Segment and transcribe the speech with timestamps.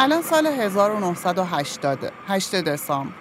[0.00, 3.12] الان سال 1980 8 دسامبر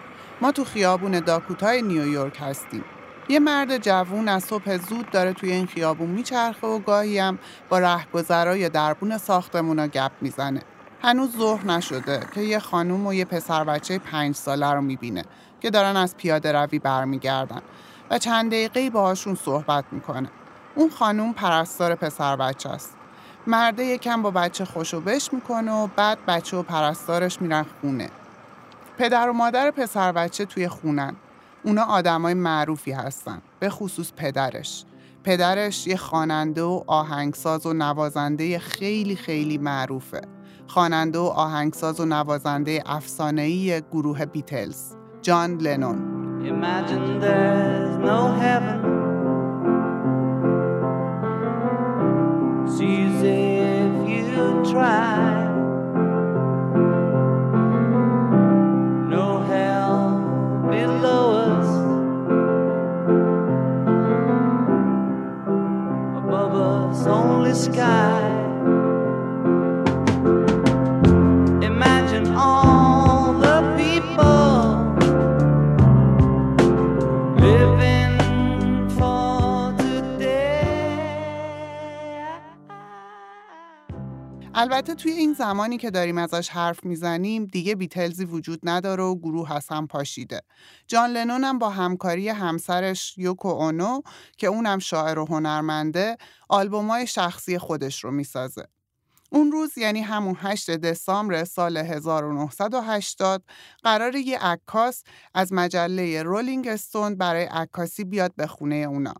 [0.41, 2.83] ما تو خیابون داکوتای نیویورک هستیم
[3.29, 7.79] یه مرد جوون از صبح زود داره توی این خیابون میچرخه و گاهی هم با
[7.79, 10.61] رهگذرای دربون ساختمونا گپ می‌زنه
[11.01, 15.23] هنوز ظهر نشده که یه خانوم و یه پسر بچه پنج ساله رو می‌بینه
[15.61, 17.61] که دارن از پیاده روی برمیگردن
[18.11, 20.29] و چند دقیقه باهاشون صحبت می‌کنه.
[20.75, 22.96] اون خانوم پرستار پسر بچه است.
[23.47, 28.09] مرده یکم با بچه خوشو بش می‌کنه و بعد بچه و پرستارش میرن خونه.
[28.97, 31.15] پدر و مادر پسر بچه توی خونن.
[31.63, 33.41] اونا آدمای معروفی هستن.
[33.59, 34.85] به خصوص پدرش.
[35.23, 40.21] پدرش یه خواننده و آهنگساز و نوازنده خیلی خیلی معروفه.
[40.67, 46.17] خواننده و آهنگساز و نوازنده افسانه‌ای گروه بیتلز جان لنون
[46.47, 49.06] Imagine there's no heaven
[52.75, 55.47] Easy if you try.
[59.09, 61.69] No hell below us
[66.17, 68.46] Above us only sky
[84.59, 89.59] البته توی این زمانی که داریم ازش حرف می‌زنیم دیگه بیتلزی وجود نداره و گروه
[89.71, 90.41] هم پاشیده.
[90.87, 94.01] جان لنون هم با همکاری همسرش یوکو اونو
[94.37, 96.17] که اونم شاعر و هنرمنده
[96.49, 98.67] آلبومای شخصی خودش رو می‌سازه.
[99.31, 103.43] اون روز یعنی همون 8 دسامبر سال 1980
[103.83, 109.13] قرار یه عکاس از مجله رولینگ استون برای عکاسی بیاد به خونه اونا.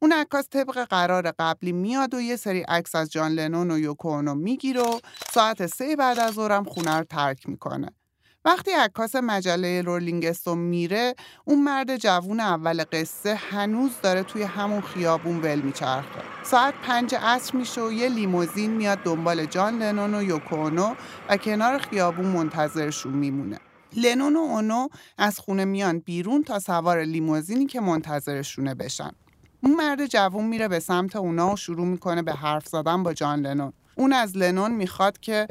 [0.00, 4.22] اون عکاس طبق قرار قبلی میاد و یه سری عکس از جان لنون و یوکو
[4.22, 4.98] می‌گیره و
[5.32, 7.90] ساعت سه بعد از ظهرم خونه رو ترک می‌کنه.
[8.44, 11.14] وقتی عکاس مجله رولینگستون میره
[11.44, 16.20] اون مرد جوون اول قصه هنوز داره توی همون خیابون ول میچرخه.
[16.44, 20.94] ساعت پنج عصر میشه و یه لیموزین میاد دنبال جان لنون و یوکونو
[21.28, 23.58] و کنار خیابون منتظرشون میمونه.
[23.96, 24.88] لنون و اونو
[25.18, 29.10] از خونه میان بیرون تا سوار لیموزینی که منتظرشونه بشن.
[29.62, 33.46] اون مرد جوون میره به سمت اونا و شروع می‌کنه به حرف زدن با جان
[33.46, 33.72] لنون.
[33.96, 35.48] اون از لنون می‌خواد که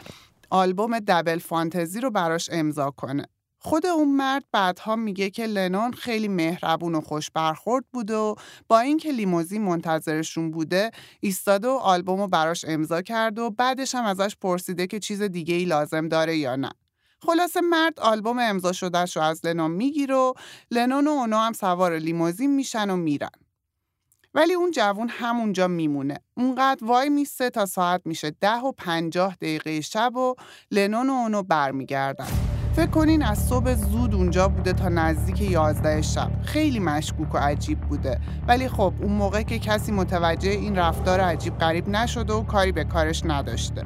[0.49, 3.25] آلبوم دبل فانتزی رو براش امضا کنه.
[3.59, 8.35] خود اون مرد بعدها میگه که لنون خیلی مهربون و خوش برخورد بوده و
[8.67, 14.05] با اینکه لیموزین منتظرشون بوده ایستاده و آلبوم رو براش امضا کرده و بعدش هم
[14.05, 16.69] ازش پرسیده که چیز دیگه ای لازم داره یا نه.
[17.21, 20.33] خلاصه مرد آلبوم امضا شدهش رو از لنون می‌گیره و
[20.71, 23.29] لنون و اونا هم سوار لیموزین میشن و میرن.
[24.37, 26.17] ولی اون جوون همونجا میمونه.
[26.37, 30.35] اونقدر وای میسته تا ساعت میشه ده و پنجاه دقیقه شب و
[30.71, 32.27] لنون و اونو برمیگردن.
[32.75, 37.81] فکر کنین از صبح زود اونجا بوده تا نزدیک یازده شب خیلی مشکوک و عجیب
[37.81, 42.71] بوده ولی خب اون موقع که کسی متوجه این رفتار عجیب غریب نشده و کاری
[42.71, 43.83] به کارش نداشته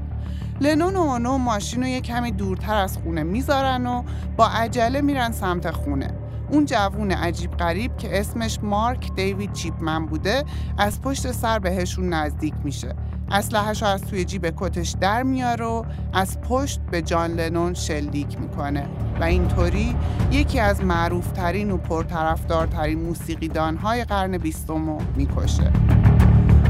[0.62, 4.04] لنون و اونو ماشین رو یه کمی دورتر از خونه می‌ذارن و
[4.38, 6.21] با عجله میرن سمت خونه
[6.52, 10.44] اون جوون عجیب غریب که اسمش مارک دیوید چیپمن بوده
[10.78, 12.96] از پشت سر بهشون نزدیک میشه
[13.32, 18.88] اسلحه‌شو از توی جیب کتش در میاره و از پشت به جان لنون شلیک می‌کنه
[19.20, 19.96] و اینطوری
[20.32, 25.72] یکی از معروفترین و پرطرفدارترین موسیقیدانهای قرن بیستم رو می‌کشه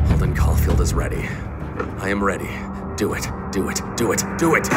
[0.10, 1.24] Holden Caulfield is ready.
[2.06, 2.52] I am ready.
[3.02, 3.26] Do it,
[3.56, 4.70] do it, do it, do it.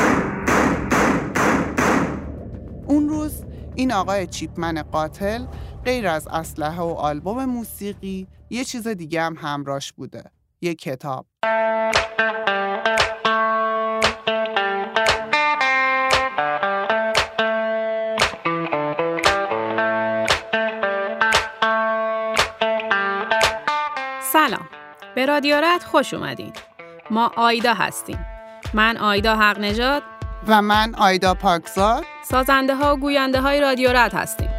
[2.87, 3.45] اون روز
[3.77, 5.45] این آقای چیپمن قاتل
[5.85, 10.31] غیر از اسلحه و آلبوم موسیقی یه چیز دیگه هم همراش بوده
[10.61, 11.27] یه کتاب.
[24.33, 24.69] سلام.
[25.15, 26.53] به رادیورت خوش اومدین.
[27.11, 28.27] ما آیدا هستیم.
[28.75, 30.03] من آیدا حق نجات
[30.49, 32.05] و من آیدا پاکزاد.
[32.25, 34.51] سازنده ها و گوینده های رادیو رد هستیم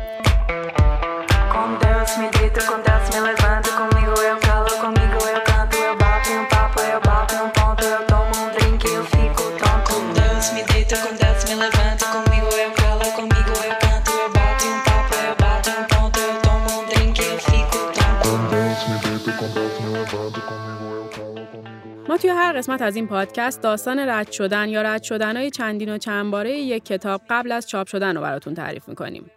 [22.26, 25.98] توی هر قسمت از این پادکست داستان رد شدن یا رد شدن های چندین و
[25.98, 29.32] چند باره یک کتاب قبل از چاپ شدن رو براتون تعریف می‌کنیم.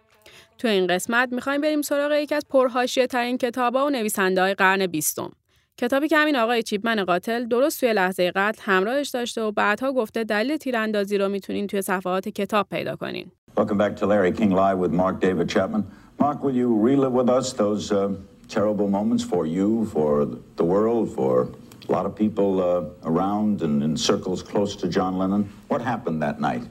[0.57, 4.87] تو این قسمت می‌خوایم بریم سراغ یکی از پرهاشیه ترین کتاب و نویسنده های قرن
[4.87, 5.31] بیستم
[5.77, 10.23] کتابی که همین آقای چیپمن قاتل درست توی لحظه قتل همراهش داشته و بعدها گفته
[10.23, 13.31] دلیل تیراندازی رو می‌تونین توی صفحات کتاب پیدا کنین.
[13.57, 15.83] Welcome back to Larry King Live with Mark David Chapman.
[16.19, 18.15] Mark, will you relive with us those uh,
[18.47, 20.25] terrible moments for you, for
[20.59, 21.47] the world, for
[21.89, 25.51] a lot of people uh, around and in circles close to John Lennon?
[25.67, 26.63] What happened that night?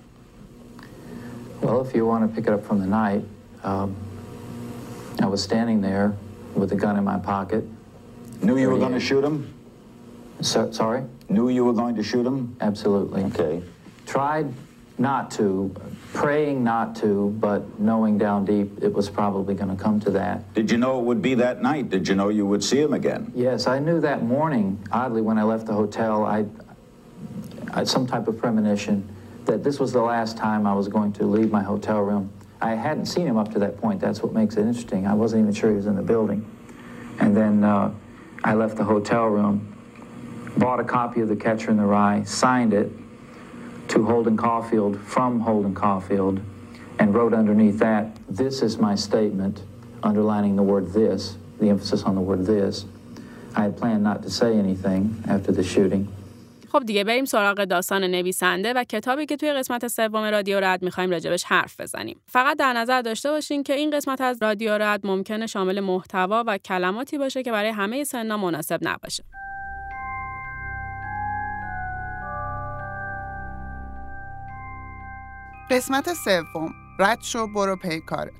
[1.60, 3.24] Well, if you want to pick it up from the night,
[3.64, 3.96] um,
[5.20, 6.14] I was standing there
[6.54, 7.64] with a gun in my pocket.
[8.42, 9.52] Knew you were going to shoot him?
[10.40, 11.02] So, sorry?
[11.28, 12.56] Knew you were going to shoot him?
[12.60, 13.24] Absolutely.
[13.24, 13.60] Okay.
[14.06, 14.54] Tried
[14.98, 15.74] not to,
[16.12, 20.52] praying not to, but knowing down deep it was probably going to come to that.
[20.54, 21.88] Did you know it would be that night?
[21.90, 23.32] Did you know you would see him again?
[23.34, 26.46] Yes, I knew that morning, oddly, when I left the hotel, I,
[27.72, 29.08] I some type of premonition
[29.44, 32.30] that this was the last time I was going to leave my hotel room.
[32.60, 34.00] I hadn't seen him up to that point.
[34.00, 35.06] That's what makes it interesting.
[35.06, 36.44] I wasn't even sure he was in the building.
[37.20, 37.94] And then uh,
[38.42, 39.74] I left the hotel room,
[40.56, 42.90] bought a copy of The Catcher in the Rye, signed it
[43.88, 46.36] to Holden Caulfield from Holden Caulfield,
[47.00, 48.04] and wrote underneath that,
[48.42, 49.56] This is my statement,
[50.02, 52.74] underlining the word this, the emphasis on the word this.
[53.56, 55.00] I had planned not to say anything
[55.34, 56.08] after the shooting.
[56.72, 61.10] خب دیگه بریم سراغ داستان نویسنده و کتابی که توی قسمت سوم رادیو رد می‌خوایم
[61.10, 62.16] راجبش حرف بزنیم.
[62.26, 66.58] فقط در نظر داشته باشین که این قسمت از رادیو رد ممکنه شامل محتوا و
[66.58, 69.24] کلماتی باشه که برای همه سنا مناسب نباشه.
[75.70, 76.74] قسمت سوم.
[76.98, 78.32] رد شو برو پی کارت.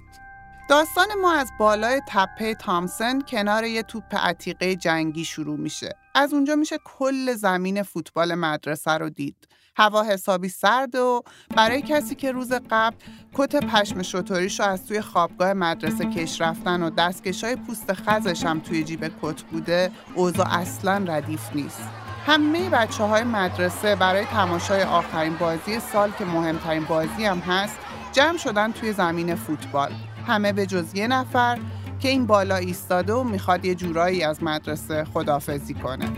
[0.71, 5.97] داستان ما از بالای تپه تامسن کنار یه توپ عتیقه جنگی شروع میشه.
[6.15, 9.49] از اونجا میشه کل زمین فوتبال مدرسه رو دید.
[9.77, 11.23] هوا حسابی سرد و
[11.57, 12.97] برای کسی که روز قبل
[13.35, 18.61] کت پشم شطوریش رو از توی خوابگاه مدرسه کش رفتن و دستکشای پوست خزش هم
[18.61, 22.07] توی جیب کت بوده اوضاع اصلا ردیف نیست.
[22.29, 27.79] همه بچه های مدرسه برای تماشای آخرین بازی سال که مهمترین بازی هم هست
[28.13, 29.93] جمع شدن توی زمین فوتبال.
[30.27, 31.59] همه به جز یه نفر
[32.01, 36.09] که این بالا ایستاده و می‌خواد یه جورایی از مدرسه خدافزی کنه.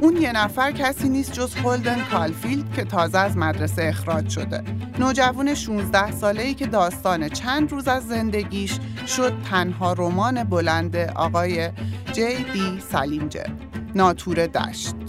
[0.00, 4.62] اون یه نفر کسی نیست جز هولدن کالفیلد که تازه از مدرسه اخراج شده.
[4.98, 11.70] نوجوان 16 ساله ای که داستان چند روز از زندگیش شد تنها رمان بلند آقای
[12.12, 13.48] جی دی سالینجر
[13.94, 15.03] ناتور دشت.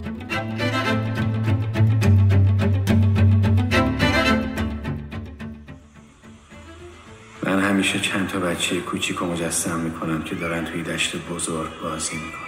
[7.43, 12.15] من همیشه چند تا بچه کوچیک و مجسم می‌کنم که دارن توی دشت بزرگ بازی
[12.15, 12.45] می‌کنن.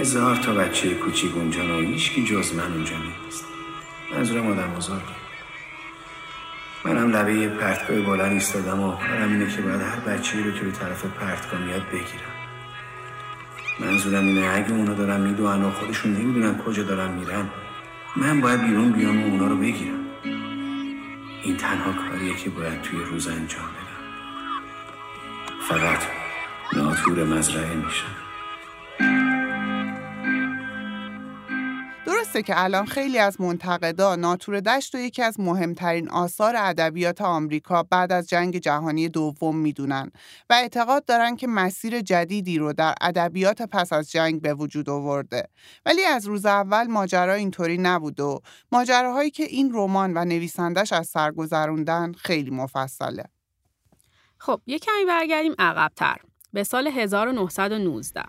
[0.00, 3.44] هزار تا بچه کوچیک اونجا و هیچکی جز من اونجا نیست.
[4.14, 5.02] منظورم آدم بزرگه.
[6.84, 10.70] منم لبه یه پرتگاه بلند ایستادم و کارم اینه که باید هر بچه رو به
[10.70, 12.31] طرف پرتگاه میاد بگیرم.
[13.84, 17.48] منظورم اینه اگه اونا دارن می‌دونن و خودشون نمی‌دونن کجا دارن میرن
[18.16, 20.04] من باید بیرون بیام و اونا رو بگیرم.
[21.42, 24.02] این تنها کاریه که باید توی روز انجام بدم.
[25.68, 26.02] فقط
[26.76, 28.16] ناتور مزرعه میشم.
[32.06, 37.82] درسته که الان خیلی از منتقدا ناتور دشت و یکی از مهمترین آثار ادبیات آمریکا
[37.82, 40.10] بعد از جنگ جهانی دوم می‌دونن
[40.50, 45.48] و اعتقاد دارن که مسیر جدیدی رو در ادبیات پس از جنگ به وجود آورده.
[45.86, 48.40] ولی از روز اول ماجرا اینطوری نبود و
[48.72, 53.24] ماجراهایی که این رمان و نویسندش از سر گذروندن خیلی مفصله.
[54.38, 56.16] خب یه کمی برگردیم عقبتر.
[56.52, 58.22] به سال 1919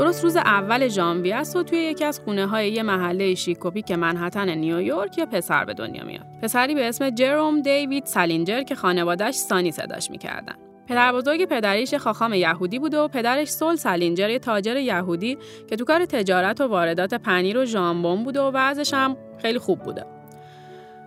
[0.00, 3.96] درست روز اول ژانویه است و توی یکی از خونه های یه محله شیکوپی که
[3.96, 6.26] منحتن نیویورک یه پسر به دنیا میاد.
[6.42, 10.54] پسری به اسم جروم دیوید سالینجر که خانوادهش سانی صداش می‌کردن.
[10.86, 15.38] پدر بزرگ پدریش خاخام یهودی بوده و پدرش سول سالینجر یه تاجر یهودی
[15.68, 19.78] که تو کار تجارت و واردات پنیر و ژامبون بوده و وضعش هم خیلی خوب
[19.78, 20.19] بوده.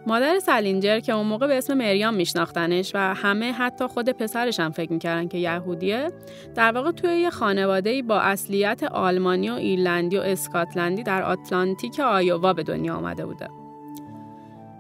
[0.08, 4.72] مادر سالینجر که اون موقع به اسم مریام میشناختنش و همه حتی خود پسرش هم
[4.72, 6.12] فکر می‌کردن که یهودیه
[6.56, 12.54] در واقع توی یه خانواده‌ای با اصلیت آلمانی و ایرلندی و اسکاتلندی در آتلانتیک آیووا
[12.54, 13.48] به دنیا آمده بوده.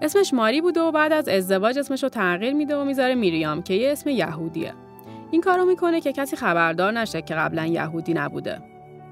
[0.02, 3.74] اسمش ماری بوده و بعد از ازدواج اسمش رو تغییر میده و می‌ذاره میریام که
[3.74, 4.74] یه اسم یهودیه.
[5.32, 8.62] این کارو می‌کنه که کسی خبردار نشه که قبلا یهودی نبوده.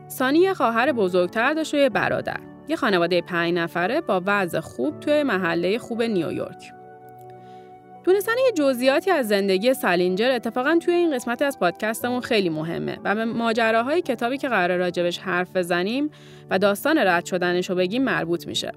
[0.07, 2.50] سانی یه خواهر بزرگتر داشت و یه برادر.
[2.67, 6.73] یه خانواده پنج نفره با وضع خوب توی محله خوب نیویورک.
[8.03, 13.15] دونستن یه جزئیاتی از زندگی سالینجر اتفاقا توی این قسمت از پادکستمون خیلی مهمه و
[13.15, 16.09] به ماجراهای کتابی که قرار راجبش حرف بزنیم
[16.49, 18.71] و داستان رد شدنش رو بگیم مربوط میشه.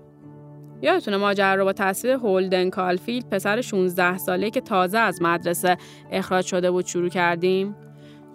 [0.82, 5.76] یادتونه ماجرا رو با تصویر هولدن کالفیلد پسر 16 ساله که تازه از مدرسه
[6.12, 7.76] اخراج شده بود شروع کردیم؟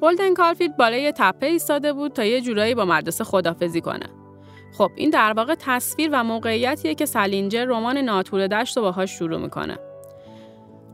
[0.01, 4.18] هولدن کالفیلد بالای تپه ایستاده بود تا یه جورایی با مدرسه خدافزی کنه.
[4.77, 9.39] خب این در واقع تصویر و موقعیتیه که سالینجر رمان ناتور دشت رو باهاش شروع
[9.39, 9.77] می‌کنه.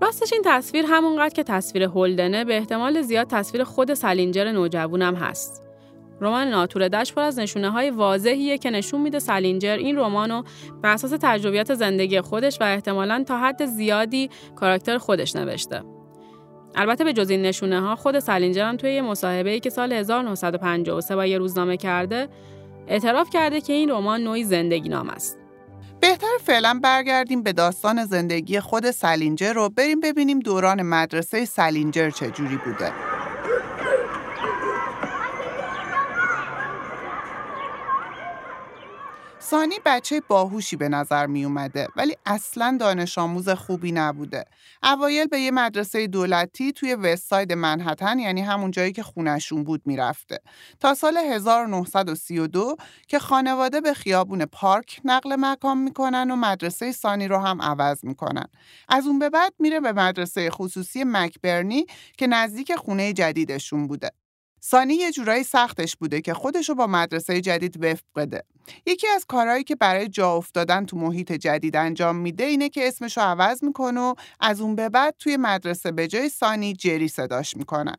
[0.01, 5.65] راستش این تصویر همونقدر که تصویر هولدنه به احتمال زیاد تصویر خود سالینجر نوجوونم هست.
[6.21, 10.43] رمان ناتور دشت پر از نشونه های واضحیه که نشون میده سالینجر این رمانو
[10.81, 15.81] بر اساس تجربیات زندگی خودش و احتمالاً تا حد زیادی کاراکتر خودش نوشته.
[16.75, 21.15] البته به جز این نشونه ها خود سالینجر هم توی یه مصاحبه‌ای که سال 1953
[21.15, 22.27] با یه روزنامه کرده
[22.87, 25.37] اعتراف کرده که این رمان نوعی زندگی نام است.
[26.01, 32.57] بهتر فعلا برگردیم به داستان زندگی خود سالینجر رو بریم ببینیم دوران مدرسه سالینجر چجوری
[32.57, 33.14] بوده.
[39.45, 44.45] سانی بچه باهوشی به نظر می اومده ولی اصلا دانش آموز خوبی نبوده.
[44.83, 49.81] اوایل به یه مدرسه دولتی توی وست ساید منحتن یعنی همون جایی که خونشون بود
[49.85, 50.39] می‌رفته.
[50.79, 52.75] تا سال 1932
[53.07, 58.45] که خانواده به خیابون پارک نقل مکان می‌کنن و مدرسه سانی رو هم عوض می‌کنن.
[58.89, 61.85] از اون به بعد میره به مدرسه خصوصی مکبرنی
[62.17, 64.11] که نزدیک خونه جدیدشون بوده.
[64.67, 68.43] سانی یه جورایی سختش بوده که خودشو با مدرسه جدید وفق بده.
[68.85, 73.21] یکی از کارهایی که برای جا افتادن تو محیط جدید انجام میده اینه که اسمشو
[73.21, 77.95] عوض می‌کنه و از اون به بعد توی مدرسه به جای سانی جری صداش می‌کنن.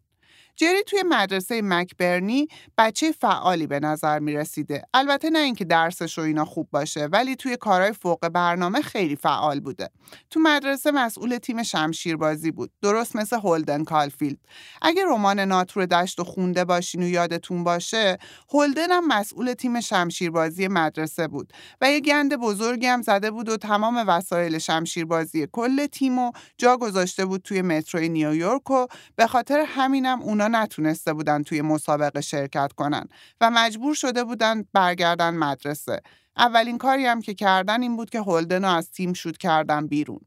[0.57, 2.49] جری توی مدرسه مکبرنی
[2.79, 4.83] بچه فعالی به نظر می رسیده.
[4.95, 9.61] البته نه اینکه درسش و اینا خوب باشه ولی توی کارهای فوق برنامه خیلی فعال
[9.61, 9.91] بوده.
[10.31, 12.71] تو مدرسه مسئول تیم شمشیربازی بود.
[12.83, 14.39] درست مثل هولدن کالفیلد.
[14.83, 18.19] اگه رمان ناتور دشت و خونده باشین و یادتون باشه،
[18.53, 23.57] هولدن هم مسئول تیم شمشیربازی مدرسه بود و یه گند بزرگی هم زده بود و
[23.57, 28.87] تمام وسایل شمشیربازی کل تیمو جا گذاشته بود توی متروی نیویورک و
[29.17, 33.09] به خاطر همینم اونا نتونسته بودن توی مسابقه شرکت کنن
[33.41, 36.01] و مجبور شده بودن برگردن مدرسه.
[36.37, 40.21] اولین کاری هم که کردن این بود که هولدن رو از تیم شود کردن بیرون.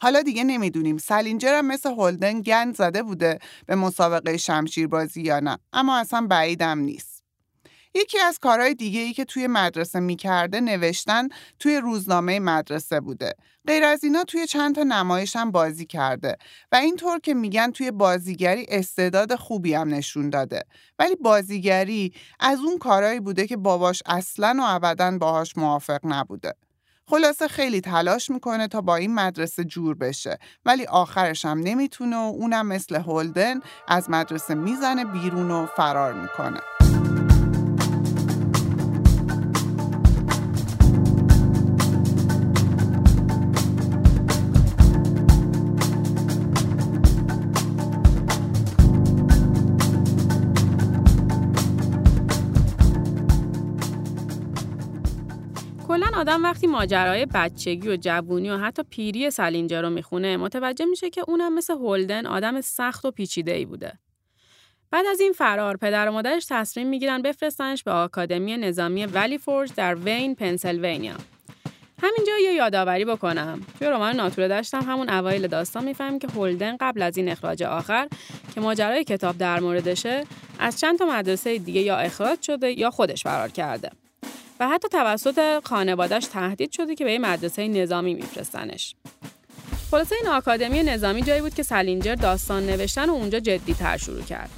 [0.00, 5.58] حالا دیگه نمی‌دونیم سالینجر هم مثل هولدن گند زده بوده به مسابقه شمشیربازی یا نه
[5.72, 7.13] اما اصلا بعیدم نیست.
[7.94, 13.34] یکی از کارهای دیگه ای که توی مدرسه می‌کرده نوشتن توی روزنامه مدرسه بوده.
[13.66, 16.36] غیر از اینا توی چند تا نمایش هم بازی کرده
[16.72, 20.62] و اینطور که میگن توی بازیگری استعداد خوبی هم نشون داده.
[20.98, 26.54] ولی بازیگری از اون کارهایی بوده که باباش اصلا و ابدا باهاش موافق نبوده.
[27.06, 32.20] خلاصه خیلی تلاش می‌کنه تا با این مدرسه جور بشه ولی آخرش هم نمی‌تونه و
[32.20, 36.60] اونم مثل هولدن از مدرسه می‌زنه بیرون و فرار می‌کنه.
[56.16, 61.24] آدم وقتی ماجرای بچگی و جوونی و حتی پیری سالینجر رو می‌خونه متوجه میشه که
[61.28, 63.92] اونم مثل هولدن آدم سخت و پیچیده ای بوده.
[64.90, 69.72] بعد از این فرار پدر و مادرش تصمیم می‌گیرن بفرستنش به آکادمی نظامی ولی فورج
[69.76, 71.14] در وین پنسیلوانیا.
[72.02, 73.60] همینجا یه یادآوری بکنم.
[73.78, 78.08] توی رمان ناتور داشتم همون اوایل داستان می‌فهمیم که هولدن قبل از این اخراج آخر
[78.54, 80.24] که ماجرای کتاب در موردشه
[80.58, 83.90] از چند تا مدرسه دیگه یا اخراج شده یا خودش فرار کرده.
[84.60, 88.94] و حتی توسط خانوادهش تهدید شده که به یه مدرسه نظامی میفرستنش.
[89.90, 94.22] خلاصه این آکادمی نظامی جایی بود که سالینجر داستان نوشتن و اونجا جدی تر شروع
[94.22, 94.50] کرد.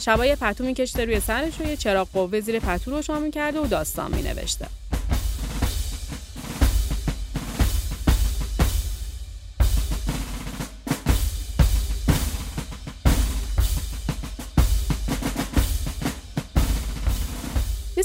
[0.00, 3.66] شبا یه پتو میکشته روی سرش و یه چراغ قوه زیر پتو روشن می‌کرده و
[3.66, 4.66] داستان مینوشته.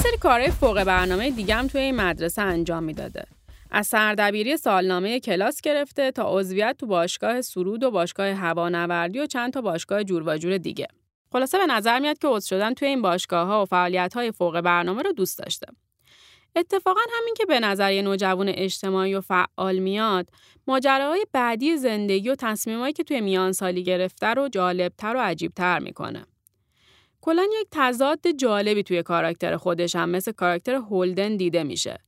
[0.10, 3.26] سری کارهای فوق برنامه دیگه هم توی این مدرسه انجام می‌داده.
[3.72, 9.54] از سردبیری سالنامه کلاس گرفته تا عضویت تو باشگاه سرود و باشگاه هوانوردی و چند
[9.54, 10.88] تا باشگاه جور و جور دیگه.
[11.32, 14.62] خلاصه به نظر میاد که عضو شدن توی این باشگاه ها و فعالیت های فوق
[14.62, 15.68] برنامه رو دوست داشته.
[16.56, 20.30] اتفاقا همین که به نظر یه نوجوان اجتماعی و فعال میاد،
[20.68, 26.26] ماجراهای بعدی زندگی و تصمیمایی که توی میان سالی گرفته رو جالبتر و عجیبتر می‌کنه.
[27.26, 32.00] کلا یک تضاد جالبی توی کاراکتر خودش هم مثل کاراکتر هولدن دیده میشه.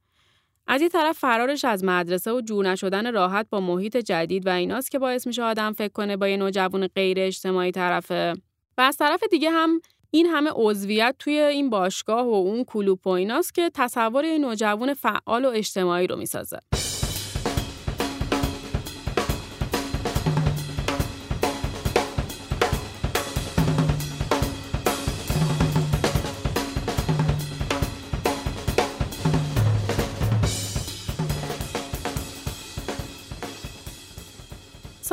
[0.67, 4.91] از این طرف فرارش از مدرسه و جور نشدن راحت با محیط جدید و ایناست
[4.91, 8.33] که باعث میشه آدم فکر کنه با یه نوجوان غیر اجتماعی طرفه
[8.77, 9.81] و از طرف دیگه هم
[10.11, 14.93] این همه عضویت توی این باشگاه و اون کلوپ و ایناست که تصور یه نوجوان
[14.93, 16.59] فعال و اجتماعی رو می‌سازه.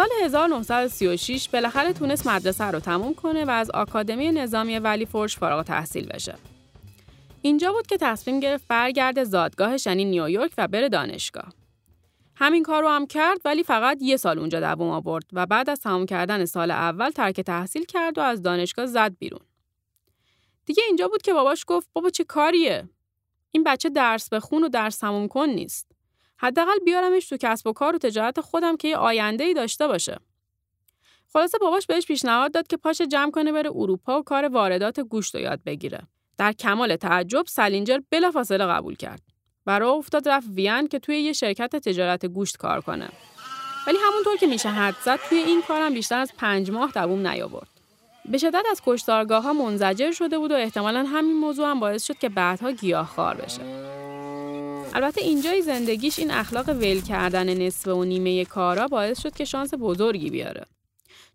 [0.04, 5.64] سال 1936 بالاخره تونست مدرسه رو تموم کنه و از آکادمی نظامی ولی فرش فارغ
[5.64, 6.34] تحصیل بشه.
[7.42, 11.52] اینجا بود که تصمیم گرفت برگرده زادگاهش یعنی نیویورک و بره دانشگاه.
[12.36, 15.80] همین کار رو هم کرد ولی فقط یه سال اونجا دوام آورد و بعد از
[15.80, 19.40] تمام کردن سال اول ترک تحصیل کرد و از دانشگاه زد بیرون.
[20.66, 22.88] دیگه اینجا بود که باباش گفت بابا چه کاریه؟
[23.50, 25.93] این بچه درس بخون و درس تموم کن نیست.
[26.36, 30.18] حداقل بیارمش تو کسب و کار و تجارت خودم که یه آینده ای داشته باشه.
[31.32, 35.34] خلاصه باباش بهش پیشنهاد داد که پاش جمع کنه بره اروپا و کار واردات گوشت
[35.34, 36.00] رو یاد بگیره.
[36.38, 39.20] در کمال تعجب سالینجر بلافاصله قبول کرد.
[39.66, 43.08] و راه افتاد رفت وین که توی یه شرکت تجارت گوشت کار کنه.
[43.86, 47.68] ولی همونطور که میشه حد زد توی این کارم بیشتر از پنج ماه دووم نیاورد.
[48.28, 52.18] به شدت از کشتارگاه ها منزجر شده بود و احتمالا همین موضوع هم باعث شد
[52.18, 53.93] که بعدها گیاهخوار بشه.
[54.94, 59.70] البته اینجای زندگیش این اخلاق ول کردن نصف و نیمه کارا باعث شد که شانس
[59.80, 60.66] بزرگی بیاره.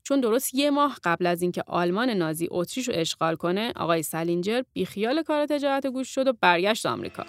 [0.04, 4.62] چون درست یه ماه قبل از اینکه آلمان نازی اتریش رو اشغال کنه، آقای سالینجر
[4.74, 7.26] بیخیال کار تجارت گوشت شد و برگشت آمریکا.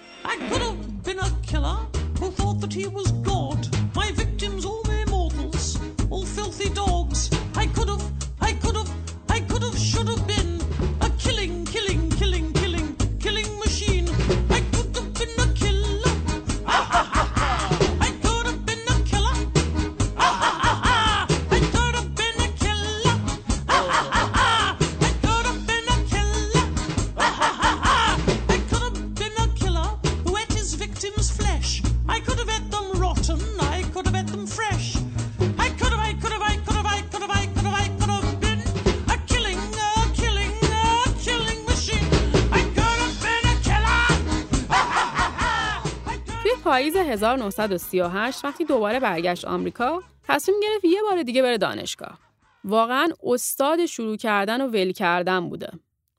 [46.81, 52.19] پاییز 1938 وقتی دوباره برگشت آمریکا تصمیم گرفت یه بار دیگه بره دانشگاه.
[52.65, 55.71] واقعا استاد شروع کردن و ول کردن بوده.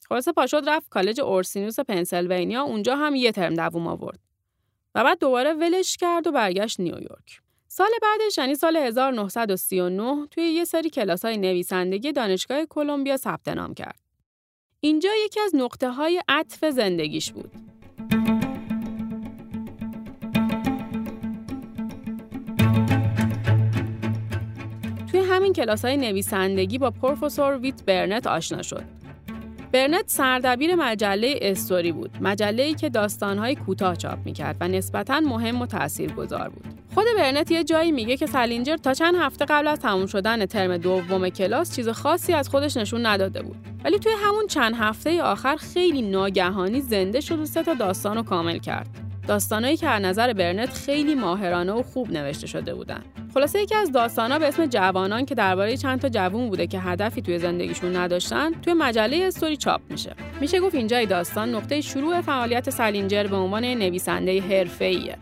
[0.10, 4.20] خلاصه پاشد رفت کالج اورسینوس پنسیلوانیا اونجا هم یه ترم دووم آورد.
[4.96, 7.42] و بعد دوباره ولش کرد و برگشت نیویورک.
[7.68, 14.00] سال بعدش یعنی سال 1939 توی یه سری کلاس‌های نویسندگی دانشگاه کلمبیا ثبت نام کرد.
[14.80, 17.52] اینجا یکی از نقطه های عطف زندگیش بود.
[25.32, 28.84] همین کلاس های نویسندگی با پروفسور ویت برنت آشنا شد.
[29.72, 35.66] برنت سردبیر مجله استوری بود، مجله‌ای که داستان‌های کوتاه چاپ می‌کرد و نسبتاً مهم و
[35.66, 36.66] تاثیرگذار بود.
[36.96, 40.78] خود برنت یه جایی میگه که سالینجر تا چند هفته قبل از تموم شدن ترم
[40.78, 43.56] دوم کلاس چیز خاصی از خودش نشون نداده بود.
[43.84, 48.24] ولی توی همون چند هفته آخر خیلی ناگهانی زنده شد و سه تا داستان رو
[48.24, 48.88] کامل کرد.
[49.28, 53.04] داستانایی که از نظر برنت خیلی ماهرانه و خوب نوشته شده بودن.
[53.34, 57.22] خلاصه یکی از داستانا به اسم جوانان که درباره چند تا جوون بوده که هدفی
[57.22, 60.16] توی زندگیشون نداشتن، توی مجله استوری چاپ میشه.
[60.42, 65.18] میشه گفت اینجای داستان نقطه شروع فعالیت سالینجر به عنوان نویسنده حرفه‌ایه.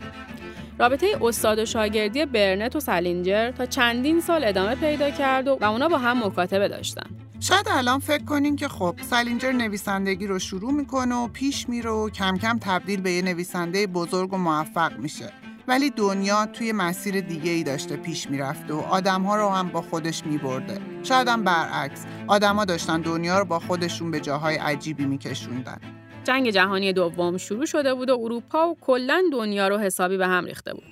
[0.78, 5.64] رابطه استاد و شاگردی برنت و سالینجر تا چندین سال ادامه پیدا کرد و, و
[5.64, 7.06] اونا با هم مکاتبه داشتن.
[7.40, 12.10] شاید الان فکر کنین که خب سالینجر نویسندگی رو شروع می‌کنه و پیش میره و
[12.10, 15.32] کم کم تبدیل به یه نویسنده بزرگ و موفق میشه
[15.70, 20.26] ولی دنیا توی مسیر دیگه ای داشته پیش می‌رفته و آدمها رو هم با خودش
[20.26, 25.80] میبرده شاید هم برعکس آدما داشتن دنیا رو با خودشون به جاهای عجیبی میکشوندن
[26.24, 30.44] جنگ جهانی دوم شروع شده بود و اروپا و کلا دنیا رو حسابی به هم
[30.44, 30.84] ریخته بود.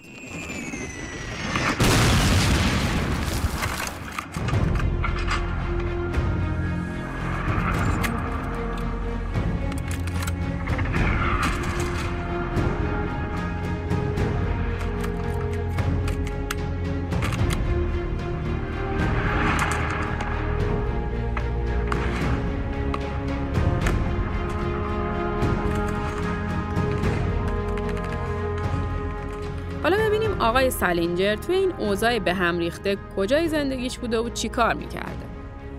[30.58, 35.26] آقای سالینجر توی این اوضاع به هم ریخته کجای زندگیش بوده و چی کار می‌کرده.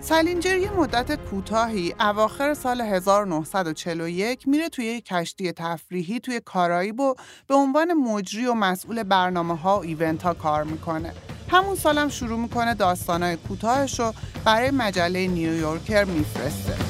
[0.00, 7.14] سلینجر یه مدت کوتاهی اواخر سال 1941 میره توی یک کشتی تفریحی توی کارائیب و
[7.48, 11.12] به عنوان مجری و مسئول برنامه ها و ایونت ها کار می‌کنه.
[11.48, 14.12] همون سالم شروع می‌کنه داستانای کوتاهش رو
[14.44, 16.89] برای مجله نیویورکر میفرسته.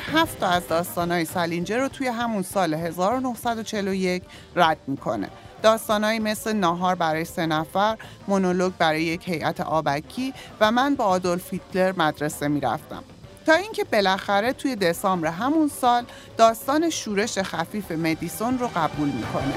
[0.00, 4.22] هفت تا از داستانهای سالینجر رو توی همون سال 1941
[4.56, 5.28] رد می‌کنه.
[5.62, 7.96] داستانهایی مثل ناهار برای سه نفر،
[8.28, 13.04] مونولوگ برای یک هیئت آبکی و من با آدولف هیتلر مدرسه می‌رفتم.
[13.46, 16.04] تا اینکه بالاخره توی دسامبر همون سال
[16.36, 19.54] داستان شورش خفیف مدیسون رو قبول می‌کنه.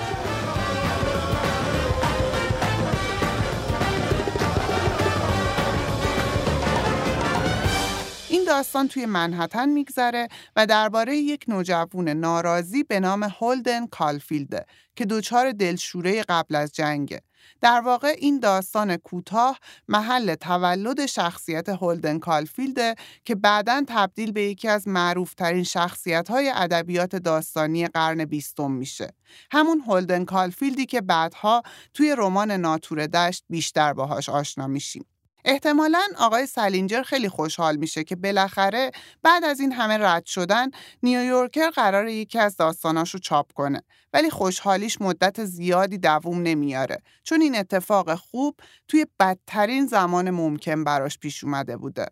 [8.37, 15.05] این داستان توی منحتن میگذره و درباره یک نوجوان ناراضی به نام هولدن کالفیلده که
[15.05, 17.21] دچار دلشوره قبل از جنگه.
[17.61, 22.95] در واقع این داستان کوتاه محل تولد شخصیت هولدن کالفیلده
[23.25, 29.13] که بعداً تبدیل به یکی از معروفترین شخصیت‌های ادبیات داستانی قرن بیستم میشه.
[29.51, 35.05] همون هولدن کالفیلدی که بعدها توی رمان ناتور دشت بیشتر باهاش آشنا میشیم.
[35.49, 38.91] احتمالا آقای سلینجر خیلی خوشحال میشه که بالاخره
[39.23, 40.69] بعد از این همه رد شدن
[41.03, 43.83] نیویورکر قرار یکی از داستاناش رو چاپ کنه.
[44.13, 46.97] ولی خوشحالیش مدت زیادی دووم نمیاره.
[47.23, 52.05] چون این اتفاق خوب توی بدترین زمان ممکن براش پیش اومده بوده.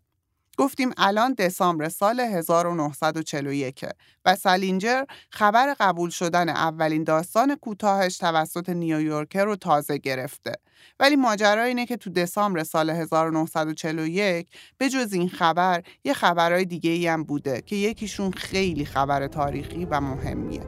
[0.57, 3.85] گفتیم الان دسامبر سال 1941
[4.25, 10.51] و سالینجر خبر قبول شدن اولین داستان کوتاهش توسط نیویورکر رو تازه گرفته.
[10.99, 16.89] ولی ماجرا اینه که تو دسامبر سال 1941 به جز این خبر یه خبرهای دیگه
[16.89, 20.61] ای هم بوده که یکیشون خیلی خبر تاریخی و مهمیه.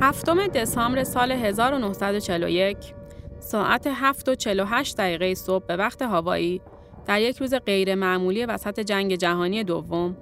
[0.00, 2.94] هفتم دسامبر سال 1941
[3.40, 6.60] ساعت 7 و 48 دقیقه صبح به وقت هوایی
[7.06, 10.16] در یک روز غیر معمولی وسط جنگ جهانی دوم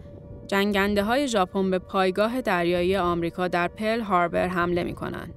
[0.47, 5.35] جنگنده های ژاپن به پایگاه دریایی آمریکا در پرل هاربر حمله می کنند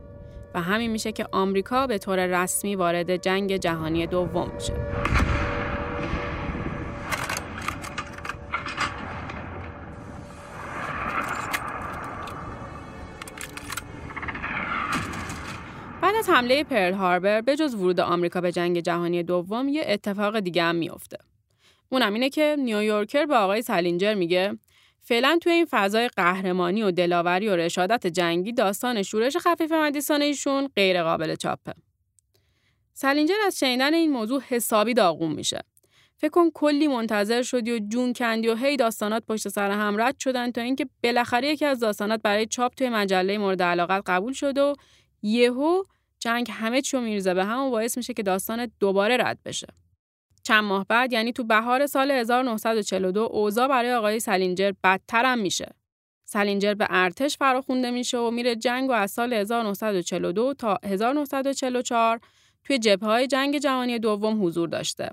[0.54, 4.74] و همین میشه که آمریکا به طور رسمی وارد جنگ جهانی دوم میشه.
[16.02, 20.40] بعد از حمله پرل هاربر به جز ورود آمریکا به جنگ جهانی دوم یه اتفاق
[20.40, 21.18] دیگه هم میفته.
[21.94, 24.58] اونم اینه که نیویورکر به آقای سالینجر میگه
[25.02, 30.70] فعلا توی این فضای قهرمانی و دلاوری و رشادت جنگی داستان شورش خفیف مدیسون ایشون
[30.76, 31.74] غیر قابل چاپه.
[32.94, 35.60] سالینجر از شنیدن این موضوع حسابی داغون میشه.
[36.18, 40.20] فکر کن کلی منتظر شدی و جون کندی و هی داستانات پشت سر هم رد
[40.20, 44.58] شدن تا اینکه بالاخره یکی از داستانات برای چاپ توی مجله مورد علاقت قبول شد
[44.58, 44.76] و
[45.22, 45.84] یهو
[46.20, 49.68] جنگ همه چیو میرزه به هم و باعث میشه که داستان دوباره رد بشه.
[50.44, 55.76] چند ماه بعد یعنی تو بهار سال 1942 اوضاع برای آقای سالینجر بدتر هم میشه.
[56.26, 62.20] سالینجر به ارتش فراخونده میشه و میره جنگ و از سال 1942 تا 1944
[62.64, 65.10] توی جبهه‌های جنگ جهانی دوم حضور داشته.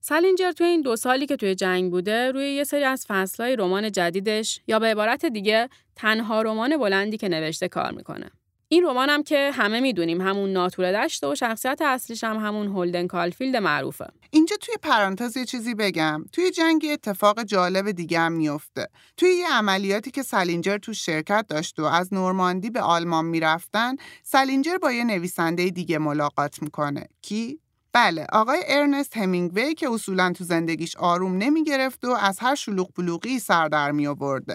[0.00, 3.92] سالینجر توی این دو سالی که توی جنگ بوده روی یه سری از فصلهای رمان
[3.92, 8.30] جدیدش یا به عبارت دیگه تنها رمان بلندی که نوشته کار می‌کنه.
[8.68, 13.06] این رمان هم که همه می‌دونیم همون ناتور دشته و شخصیت اصلیش هم همون هولدن
[13.06, 14.06] کالفیلد معروفه.
[14.30, 19.52] اینجا توی پرانتز یه چیزی بگم توی جنگ اتفاق جالب دیگه هم میفته توی یه
[19.52, 25.04] عملیاتی که سالینجر تو شرکت داشت و از نورماندی به آلمان می‌رفتن سالینجر با یه
[25.04, 27.60] نویسنده دیگه ملاقات می‌کنه کی
[27.92, 32.90] بله آقای ارنست همینگوی که اصولا تو زندگیش آروم نمی گرفت و از هر شلوغ
[32.96, 34.54] بلوغی سر در می آورده.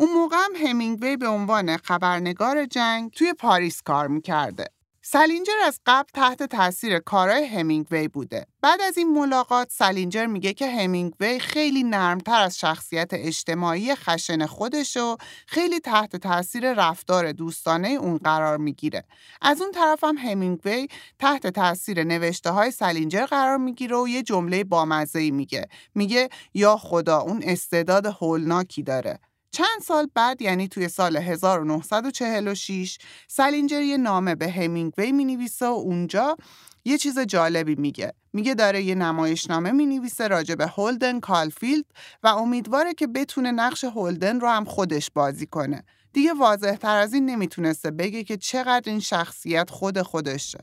[0.00, 4.64] اون موقع هم همینگوی به عنوان خبرنگار جنگ توی پاریس کار می‌کرده.
[5.02, 8.46] سالینجر از قبل تحت تاثیر کارهای همینگوی بوده.
[8.62, 14.96] بعد از این ملاقات سالینجر میگه که همینگوی خیلی نرمتر از شخصیت اجتماعی خشن خودش
[14.96, 19.04] و خیلی تحت تاثیر رفتار دوستانه اون قرار می‌گیره.
[19.42, 24.64] از اون طرف هم همینگوی تحت تاثیر نوشته های سالینجر قرار می‌گیره و یه جمله
[24.64, 25.68] بامزه‌ای میگه.
[25.94, 29.18] میگه یا خدا اون استعداد هولناکی داره.
[29.50, 35.68] چند سال بعد یعنی توی سال 1946 سالینجر یه نامه به همینگوی می نویسه و
[35.68, 36.36] اونجا
[36.84, 38.12] یه چیز جالبی میگه.
[38.32, 41.84] میگه داره یه نمایشنامه می نویسه راجع به هولدن کالفیلد
[42.22, 45.84] و امیدواره که بتونه نقش هولدن رو هم خودش بازی کنه.
[46.12, 50.58] دیگه واضح تر از این نمی‌تونسته بگه که چقدر این شخصیت خود خودشه.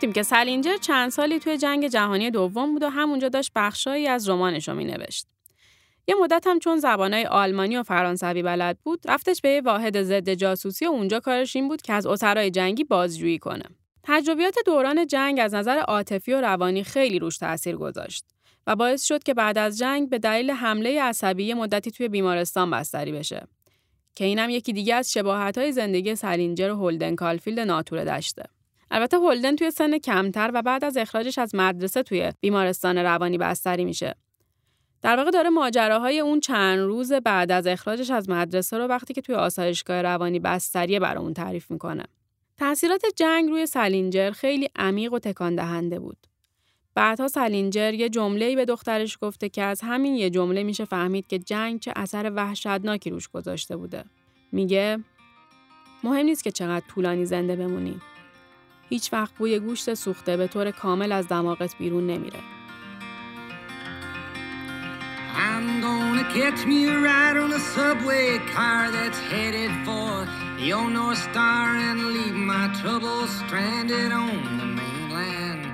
[0.00, 4.28] گفتیم که سلینجر چند سالی توی جنگ جهانی دوم بود و همونجا داشت بخشایی از
[4.28, 5.26] رمانش رو مینوشت.
[6.08, 10.34] یه مدت هم چون زبانهای آلمانی و فرانسوی بلد بود، رفتش به یه واحد ضد
[10.34, 13.62] جاسوسی و اونجا کارش این بود که از اسرای جنگی بازجویی کنه.
[14.02, 18.24] تجربیات دوران جنگ از نظر عاطفی و روانی خیلی روش تاثیر گذاشت
[18.66, 23.12] و باعث شد که بعد از جنگ به دلیل حمله عصبی مدتی توی بیمارستان بستری
[23.12, 23.46] بشه.
[24.14, 28.44] که اینم یکی دیگه از شباهت‌های زندگی سلینجر و هولدن کالفیلد ناتور دشته.
[28.90, 33.84] البته هولدن توی سن کمتر و بعد از اخراجش از مدرسه توی بیمارستان روانی بستری
[33.84, 34.14] میشه.
[35.02, 39.20] در واقع داره ماجراهای اون چند روز بعد از اخراجش از مدرسه رو وقتی که
[39.20, 42.04] توی آسایشگاه روانی بستریه برامون تعریف می‌کنه.
[42.56, 46.26] تأثیرات جنگ روی سلینجر خیلی عمیق و تکان دهنده بود.
[46.94, 51.38] بعدها سلینجر یه جمله‌ای به دخترش گفته که از همین یه جمله میشه فهمید که
[51.38, 54.04] جنگ چه اثر وحشتناکی روش گذاشته بوده.
[54.52, 54.98] میگه
[56.04, 58.00] مهم نیست که چقدر طولانی زنده بمونی.
[58.90, 62.40] هیچ وقت بوی گوشت سوخته به طور کامل از دماغت بیرون نمیره.
[65.48, 70.12] I'm gonna catch me a ride on a subway car that's headed for
[70.58, 75.64] the old North Star and leave my troubles stranded on the mainland.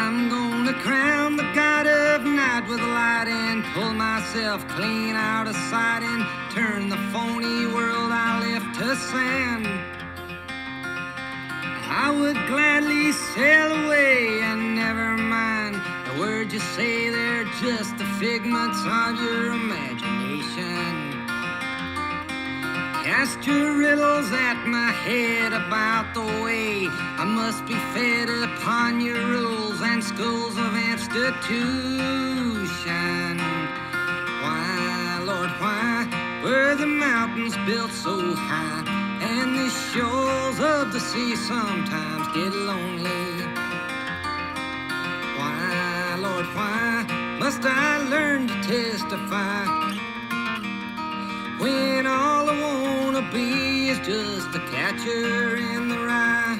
[0.00, 5.46] I'm gonna crown the god of night with a light and pull myself clean out
[5.52, 6.22] of sight and
[6.56, 9.66] turn the phony world I left to sand.
[11.90, 15.74] I would gladly sail away and never mind
[16.04, 21.12] the words you say, they're just the figments of your imagination.
[23.04, 29.24] Cast your riddles at my head about the way I must be fed upon your
[29.26, 31.48] rules and schools of institution.
[34.44, 36.06] Why, Lord, why
[36.44, 43.26] were the mountains built so high and the shores of the sea sometimes get lonely?
[45.38, 47.06] Why, Lord, why
[47.40, 49.64] must I learn to testify
[51.62, 56.58] when all I wanna be is just a catcher in the rye?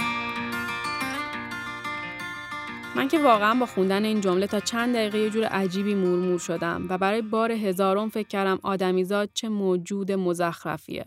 [2.97, 6.87] من که واقعا با خوندن این جمله تا چند دقیقه یه جور عجیبی مورمور شدم
[6.89, 11.07] و برای بار هزارم فکر کردم آدمیزاد چه موجود مزخرفیه.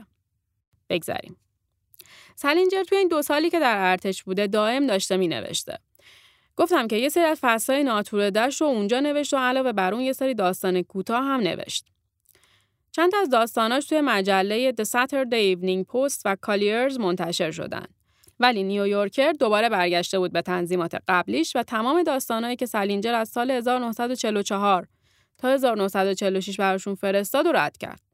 [0.89, 1.40] بگذریم.
[2.35, 5.77] سلینجر توی این دو سالی که در ارتش بوده دائم داشته می نوشته.
[6.55, 10.03] گفتم که یه سری از فصلهای ناتور دشت رو اونجا نوشت و علاوه بر اون
[10.03, 11.85] یه سری داستان کوتاه هم نوشت.
[12.91, 17.85] چند از داستاناش توی مجله The Saturday Evening Post و کالیرز منتشر شدن.
[18.39, 23.51] ولی نیویورکر دوباره برگشته بود به تنظیمات قبلیش و تمام داستانهایی که سلینجر از سال
[23.51, 24.87] 1944
[25.37, 28.11] تا 1946 براشون فرستاد و رد کرد.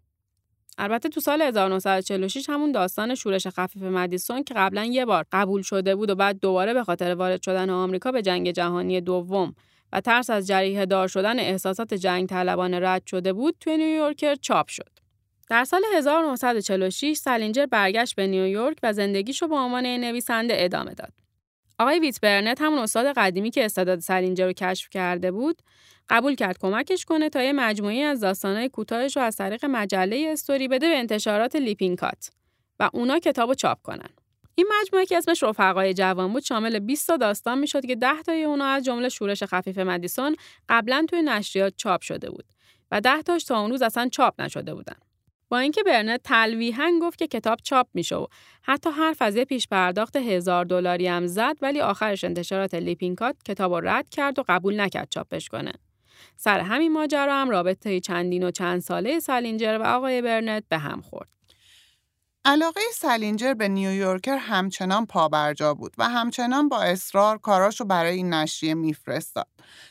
[0.78, 5.96] البته تو سال 1946 همون داستان شورش خفیف مدیسون که قبلا یه بار قبول شده
[5.96, 9.56] بود و بعد دوباره به خاطر وارد شدن آمریکا به جنگ جهانی دوم
[9.94, 14.68] و ترس از جریحه دار شدن احساسات جنگ طلبانه رد شده بود توی نیویورکر چاپ
[14.68, 14.90] شد.
[15.50, 21.27] در سال 1946 سلینجر برگشت به نیویورک و زندگیشو به عنوان نویسنده ادامه داد.
[21.80, 25.62] آقای ویت برنت همون استاد قدیمی که استعداد سلینجر رو کشف کرده بود،
[26.10, 30.68] قبول کرد کمکش کنه تا یه مجموعه از داستانهای کوتاهش رو از طریق مجله استوری
[30.68, 32.30] بده به انتشارات لیپینکات
[32.80, 34.10] و اونا کتابو چاپ کنن.
[34.56, 38.44] این مجموعه که اسمش رفقای جوان بود شامل 20 تا داستان می‌شد که 10 تای
[38.44, 40.36] اونا از جمله شورش خفیف مدیسون
[40.70, 42.46] قبلا توی نشریات چاپ شده بود
[42.92, 44.96] و 10 تاش تا اون روز اصلا چاپ نشده بودن.
[45.50, 48.28] با اینکه برنت تلویحا گفت که کتاب چاپ میشه و
[48.62, 53.74] حتی حرف از یه پیش پرداخت هزار دلاری هم زد ولی آخرش انتشارات لیپینکات کتاب
[53.74, 55.74] رو رد کرد و قبول نکرد چاپش کنه.
[56.36, 61.02] سر همین ماجرا هم رابطه چندین و چند ساله سالینجر و آقای برنت به هم
[61.02, 61.37] خورد.
[62.50, 68.74] علاقه سلینجر به نیویورکر همچنان پابرجا بود و همچنان با اصرار کاراشو برای این نشریه
[68.74, 69.48] میفرستاد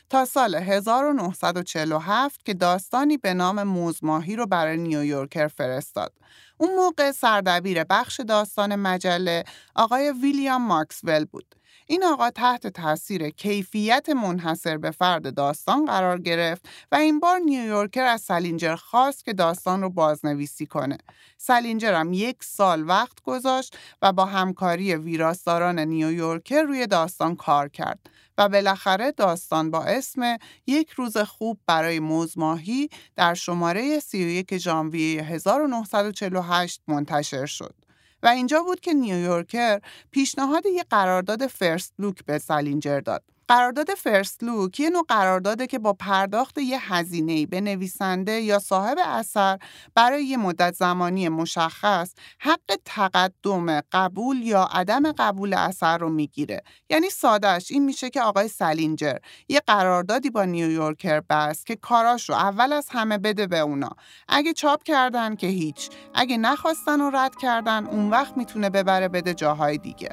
[0.09, 6.13] تا سال 1947 که داستانی به نام موزماهی رو برای نیویورکر فرستاد.
[6.57, 9.43] اون موقع سردبیر بخش داستان مجله
[9.75, 11.55] آقای ویلیام ماکسول بود.
[11.89, 18.03] این آقا تحت تاثیر کیفیت منحصر به فرد داستان قرار گرفت و این بار نیویورکر
[18.03, 20.97] از سلینجر خواست که داستان رو بازنویسی کنه.
[21.37, 27.99] سلینجر هم یک سال وقت گذاشت و با همکاری ویراستاران نیویورکر روی داستان کار کرد
[28.37, 36.81] و بالاخره داستان با اسم یک روز خوب برای موزماهی در شماره 31 ژانویه 1948
[36.87, 37.86] منتشر شد.
[38.23, 43.23] و اینجا بود که نیویورکر پیشنهاد یک قرارداد first look به سلینجر داد.
[43.47, 48.97] قرارداد first look یه نوع قرارداده که با پرداخت یه هزینه‌ای به نویسنده یا صاحب
[49.05, 49.59] اثر
[49.95, 56.61] برای یه مدت زمانی مشخص حق تقدم قبول یا عدم قبول اثر رو می‌گیره.
[56.89, 59.17] یعنی سادهش این میشه که آقای سلینجر
[59.49, 63.89] یه قراردادی با نیویورکر بست که کاراش رو اول از همه بده به اونا.
[64.27, 69.33] اگه چاپ کردن که هیچ اگه نخواستن و رد کردن اون وقت می‌تونه ببره بده
[69.33, 70.09] جاهای دیگه.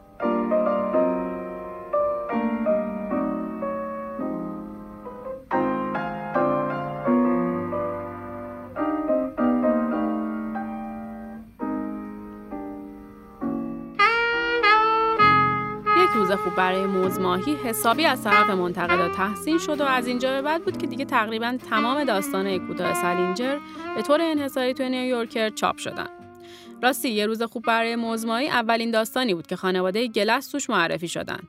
[16.36, 20.64] خوب برای موز ماهی حسابی از طرف منتقدا تحسین شد و از اینجا به بعد
[20.64, 23.58] بود که دیگه تقریبا تمام داستانهای کوتاه سالینجر
[23.96, 26.08] به طور انحصاری توی نیویورکر چاپ شدن.
[26.82, 31.08] راستی یه روز خوب برای موز ماهی اولین داستانی بود که خانواده گلس توش معرفی
[31.08, 31.40] شدن.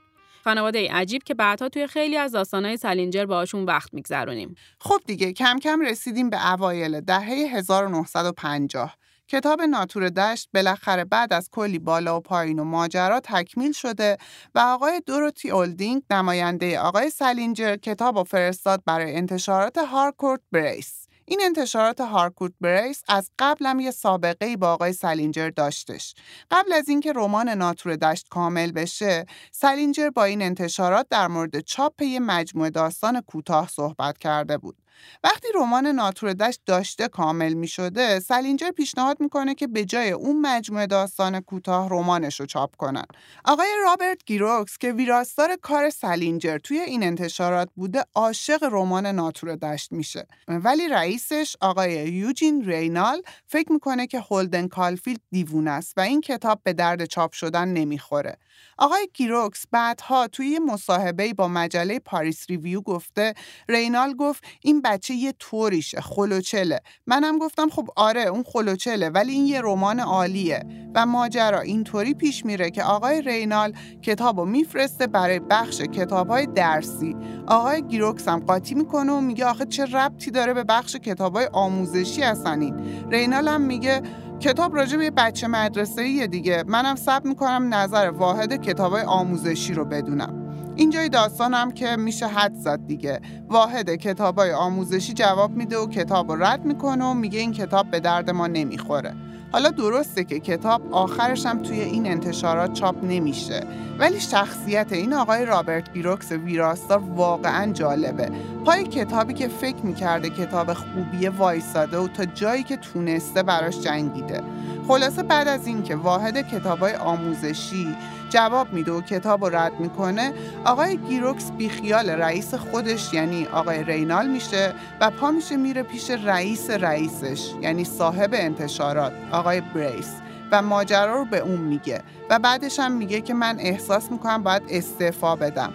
[0.43, 4.56] خانواده عجیب که بعدها توی خیلی از داستانهای سالینجر باهاشون وقت میگذرونیم.
[4.80, 8.95] خب دیگه کم کم رسیدیم به اوایل دهه 1950
[9.28, 14.18] کتاب ناتور دشت بالاخره بعد از کلی بالا و پایین و ماجرا تکمیل شده
[14.56, 21.08] و آقای دوروتی اولدینگ نماینده آقای سالینجر کتاب و فرستاد برای انتشارات هارکورت بریس.
[21.28, 26.16] این انتشارات هارکورت بریس از قبلم یه سابقه ای با آقای سالینجر داشتش.
[26.52, 32.02] قبل از اینکه رمان ناتور دشت کامل بشه، سالینجر با این انتشارات در مورد چاپ
[32.02, 34.78] یه مجموعه داستان کوتاه صحبت کرده بود.
[35.24, 40.42] وقتی رمان ناتور دشت داشته کامل می شده سلینجر پیشنهاد می‌کنه که به جای اون
[40.42, 43.06] مجموعه داستان کوتاه رمانش رو چاپ کنن.
[43.46, 49.92] آقای رابرت گیروکس که ویراستار کار سلینجر توی این انتشارات بوده عاشق رمان ناتور دشت
[49.92, 50.28] میشه.
[50.48, 56.60] ولی رئیسش آقای یوجین رینال فکر می‌کنه که هولدن کالفیلد دیوونه است و این کتاب
[56.64, 58.38] به درد چاپ شدن نمی‌خوره.
[58.78, 63.34] آقای گیروکس بعدها توی مصاحبه با مجله پاریس ریویو گفته
[63.70, 66.80] رینال گفت این بچه یه طوریشه خلوچله.
[67.08, 70.65] منم گفتم خب آره اون خلوچله ولی این یه رمان عالیه.
[70.96, 77.15] و ماجرا اینطوری پیش میره که آقای رینال کتابو میفرسته برای بخش کتابهای درسی.
[77.48, 82.22] آقای گیروکس هم قاطی می‌کنه و میگه آخه چه ربطی داره به بخش کتابهای آموزشی
[82.22, 82.76] هستن این
[83.12, 84.02] رینال هم میگه
[84.39, 86.63] کتاب راجع به یه بچه مدرسه دیگه.
[86.67, 90.41] منم ثبت می‌کنم نظر واحد کتابای آموزشی رو بدونم.
[90.76, 93.21] اینجای داستانم که میشه حد زد دیگه.
[93.50, 98.00] واحد کتابای آموزشی جواب میده و کتاب رو رد می‌کنه و میگه این کتاب به
[98.00, 99.13] درد ما نمی‌خوره.
[99.52, 103.63] حالا درسته که کتاب آخرش هم توی این انتشارات چاپ نمیشه.
[104.00, 108.30] ولی شخصیت این آقای رابرت گیروکس ویراستار واقعا جالبه.
[108.65, 114.41] پای کتابی که فکر می‌کرده کتاب خوبیه وایساده و تا جایی که تونسته براش جنگیده
[114.88, 117.95] خلاصه بعد از اینکه واحد کتابای آموزشی
[118.30, 120.34] جواب میده و کتاب رو رد می‌کنه
[120.65, 126.69] آقای گیروکس بیخیال رئیس خودش یعنی آقای رینال میشه و پا میشه میره پیش رئیس
[126.69, 130.13] رئیسش یعنی صاحب انتشارات آقای بریس
[130.51, 134.63] و ماجرا رو به اون میگه و بعدش هم میگه که من احساس می‌کنم باید
[134.69, 135.73] استعفا بدم.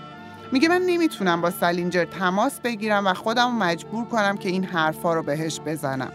[0.53, 5.23] میگه من نمی‌تونم با سلینجر تماس بگیرم و خودم مجبور کنم که این حرفا رو
[5.23, 6.13] بهش بزنم.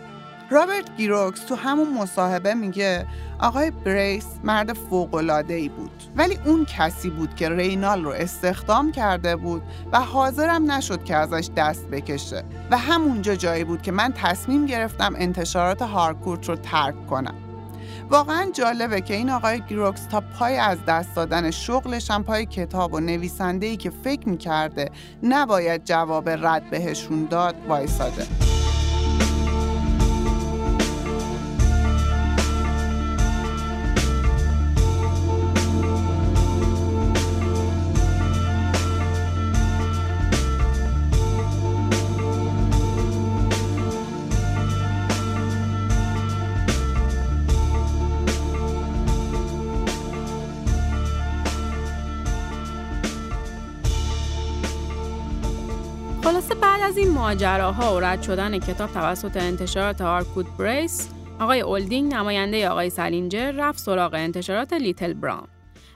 [0.50, 3.06] رابرت گیروکس تو همون مصاحبه میگه
[3.40, 6.04] آقای بریس مرد فوق‌العاده‌ای بود.
[6.16, 11.50] ولی اون کسی بود که رینال رو استخدام کرده بود و حاضرم نشد که ازش
[11.58, 12.44] دست بکشه.
[12.72, 17.36] و همونجا جایی بود که من تصمیم گرفتم انتشارات هارکورت رو ترک کنم.
[18.10, 22.94] واقعا جالبه که این آقای گیروکس تا پای از دست دادن شغلش هم پای کتاب
[22.94, 24.92] و نویسنده‌ای که فکر می‌کرده
[25.24, 28.55] نباید جواب رد بهشون داد وایساده.
[57.26, 61.10] ماجراها و رد شدن کتاب توسط انتشارات هارکورت بریس
[61.40, 65.48] آقای اولدینگ نماینده آقای سلینجر رفت سراغ انتشارات لیتل براون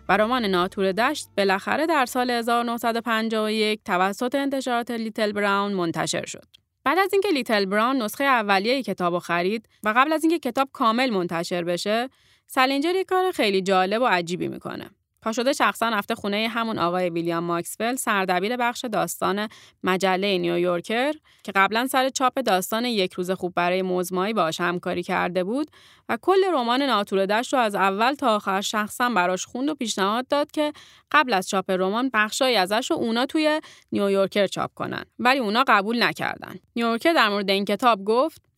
[0.09, 6.45] و رمان ناتور دشت بالاخره در سال 1951 توسط انتشارات لیتل براون منتشر شد.
[6.83, 10.69] بعد از اینکه لیتل براون نسخه اولیه کتاب رو خرید و قبل از اینکه کتاب
[10.73, 12.09] کامل منتشر بشه،
[12.47, 14.89] سلینجر یک کار خیلی جالب و عجیبی می‌کنه.
[15.21, 19.47] پاشده شخصا رفته خونه همون آقای ویلیام ماکسول سردبیر بخش داستان
[19.83, 21.13] مجله نیویورکر
[21.43, 25.71] که قبلا سر چاپ داستان یک روز خوب برای موزماهی باش همکاری کرده بود
[26.09, 30.27] و کل رمان ناتور دشت رو از اول تا آخر شخصا براش خوند و پیشنهاد
[30.27, 30.73] داد که
[31.11, 33.61] قبل از چاپ رمان بخشایی ازش رو اونا توی
[33.91, 35.03] نیویورکر چاپ کنن.
[35.19, 36.55] ولی اونا قبول نکردن.
[36.75, 38.48] نیویورکر در مورد این کتاب گفت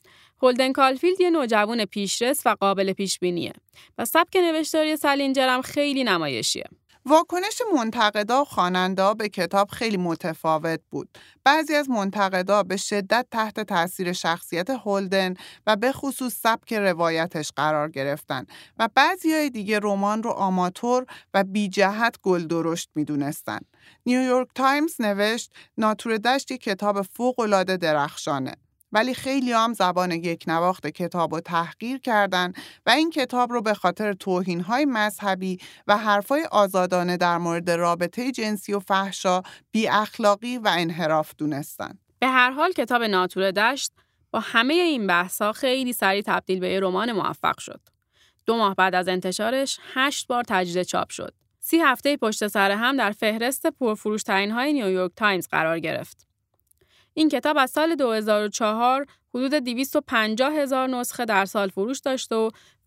[0.44, 3.54] هولدن کالفیلد یه نوجوان پیشرس و قابل پیش بینیه
[3.98, 6.66] و سبک نوشتاری سالینجر هم خیلی نمایشیه.
[7.06, 11.18] واکنش منتقدا و خواننده به کتاب خیلی متفاوت بود.
[11.44, 15.34] بعضی از منتقدا به شدت تحت تاثیر شخصیت هولدن
[15.68, 18.46] و به خصوص سبک روایتش قرار گرفتن
[18.80, 23.60] و بعضی های دیگه رمان رو آماتور و بی جهت گل درشت می دونستن.
[24.06, 28.56] نیویورک تایمز نوشت ناتور دشت کتاب فوق درخشانه.
[28.92, 32.54] ولی خیلی هم زبان یک نواخت کتاب رو تحقیر کردن
[32.86, 38.74] و این کتاب رو به خاطر توهینهای مذهبی و حرفای آزادانه در مورد رابطه جنسی
[38.74, 41.98] و فحشا بی اخلاقی و انحراف دونستن.
[42.20, 43.92] به هر حال کتاب ناتور دشت
[44.32, 47.82] با همه این بحث‌ها خیلی سریع تبدیل به یه رمان موفق شد.
[48.46, 51.34] دو ماه بعد از انتشارش هشت بار تجدید چاپ شد.
[51.60, 56.31] سی هفته پشت سر هم در فهرست پرفروشترین های نیویورک تایمز قرار گرفت.
[57.14, 59.06] این کتاب از سال 2004
[59.36, 62.36] حدود 250 هزار نسخه در سال فروش داشته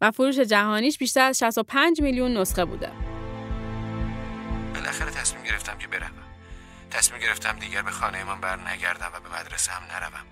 [0.00, 2.92] و, فروش جهانیش بیشتر از 65 میلیون نسخه بوده.
[4.74, 6.10] بالاخره تصمیم گرفتم که بروم.
[6.90, 10.26] تصمیم گرفتم دیگر به خانه من بر نگردم و به مدرسه هم نروم.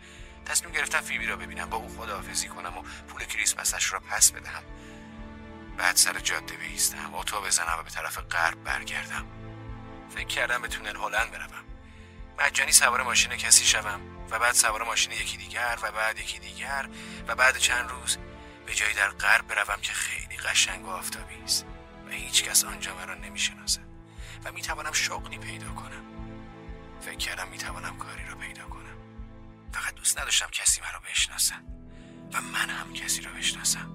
[0.45, 4.63] تصمیم گرفتم فیبی را ببینم با او خداحافظی کنم و پول کریسمسش را پس بدهم.
[5.79, 9.27] بعد سر جاده بیستم اتو بزنم و به طرف غرب برگردم.
[10.09, 11.72] فکر کردم به تونل هلند بروم.
[12.39, 16.89] مجانی سوار ماشین کسی شوم و بعد سوار ماشین یکی دیگر و بعد یکی دیگر
[17.29, 18.19] و بعد چند روز
[18.67, 21.67] به جایی در غرب بروم که خیلی قشنگ و آفتابی است
[22.07, 23.87] و هیچ کس آنجا مرا نمی‌شناسد
[24.45, 26.05] و می‌توانم شغلی پیدا کنم.
[27.01, 28.97] فکر کردم می‌توانم کاری را پیدا کنم.
[29.73, 31.63] فقط دوست نداشتم کسی مرا بشناسد
[32.33, 33.91] و من هم کسی را بشناسم.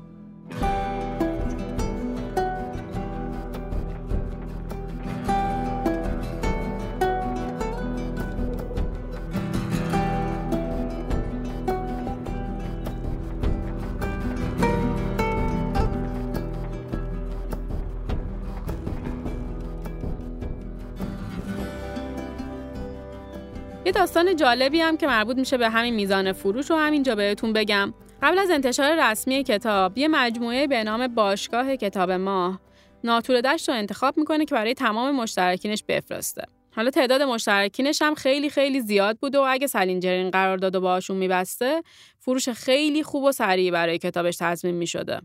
[23.98, 27.94] داستان جالبی هم که مربوط میشه به همین میزان فروش رو همینجا بهتون بگم.
[28.22, 32.60] قبل از انتشار رسمی کتاب، یه مجموعه به نام باشگاه کتاب ماه
[33.04, 36.44] ناتور دشت رو انتخاب می‌کنه که برای تمام مشترکینش بفرسته.
[36.76, 41.18] حالا تعداد مشترکینش هم خیلی خیلی زیاد بود و اگه سلینجر این قرارداد و باشون
[41.18, 41.84] میبسته
[42.20, 45.22] فروش خیلی خوب و سریع برای کتابش تضمین می‌شده.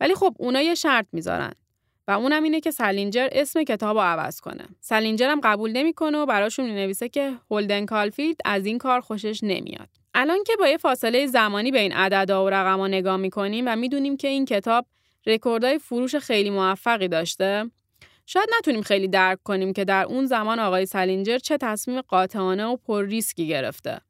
[0.00, 1.52] ولی خب اونا یه شرط می‌ذارن.
[2.08, 4.64] و اونم اینه که سلینجر اسم کتاب رو عوض کنه.
[4.80, 9.88] سلینجر هم قبول نمی‌کنه و براشون می‌نویسه که هولدن کالفیلد از این کار خوشش نمیاد.
[10.14, 14.16] الان که با یه فاصله زمانی به این عددا و رقما نگاه می‌کنیم و می‌دونیم
[14.16, 14.86] که این کتاب
[15.26, 17.70] رکوردای فروش خیلی موفقی داشته،
[18.26, 22.76] شاید نتونیم خیلی درک کنیم که در اون زمان آقای سلینجر چه تصمیم قاطعانه و
[22.76, 24.00] پر ریسکی گرفته.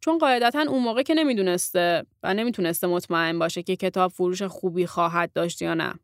[0.00, 5.32] چون قاعدتا اون موقع که نمی‌دونسته و نمی‌تونسته مطمئن باشه که کتاب فروش خوبی خواهد
[5.32, 5.94] داشت یا نه.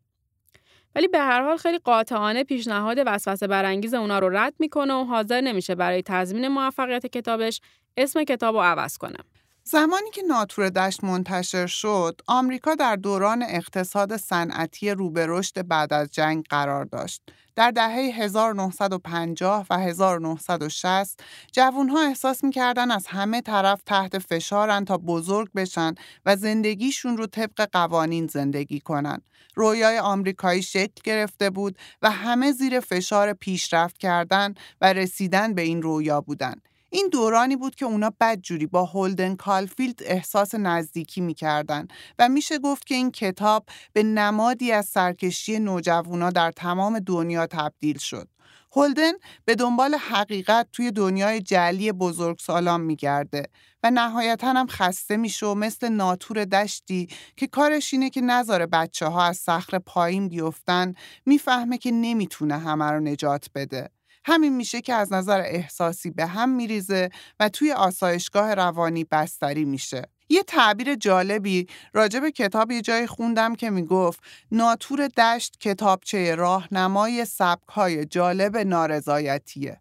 [0.95, 5.41] ولی به هر حال خیلی قاطعانه پیشنهاد وسوسه برانگیز اونا رو رد می‌کنه و حاضر
[5.41, 7.61] نمیشه برای تضمین موفقیت کتابش
[7.97, 9.17] اسم کتاب رو عوض کنه.
[9.63, 15.93] زمانی که ناتور دشت منتشر شد، آمریکا در دوران اقتصاد صنعتی رو به رشد بعد
[15.93, 17.21] از جنگ قرار داشت.
[17.55, 21.19] در دهه 1950 و 1960
[21.51, 27.69] جوانها احساس می‌کردن از همه طرف تحت فشارن تا بزرگ بشن و زندگیشون رو طبق
[27.71, 29.21] قوانین زندگی کنن.
[29.59, 35.81] رویای آمریکایی شکل گرفته بود و همه زیر فشار پیشرفت کردن و رسیدن به این
[35.81, 36.55] رویا بودن.
[36.89, 41.87] این دورانی بود که اونا بدجوری با هولدن کالفیلد احساس نزدیکی می‌کردن
[42.19, 47.97] و میشه گفت که این کتاب به نمادی از سرکشی نوجوانا در تمام دنیا تبدیل
[47.97, 48.27] شد.
[48.75, 49.11] هولدن
[49.45, 53.43] به دنبال حقیقت توی دنیای جعلی بزرگسالان میگرده
[53.83, 57.07] و نهایتا هم خسته میشه و مثل ناتور دشتی
[57.37, 60.93] که کارش اینه که نذاره بچه ها از صخره پایین بیفتن
[61.25, 63.89] می‌فهمه که نمی‌تونه همه رو نجات بده.
[64.25, 67.09] همین میشه که از نظر احساسی به هم میریزه
[67.39, 70.01] و توی آسایشگاه روانی بستری میشه.
[70.29, 74.19] یه تعبیر جالبی راجع به کتاب یه جای خوندم که می‌گفت
[74.51, 79.79] ناتور دشت کتابچه راهنمای سبکهای جالب نارضایتیه.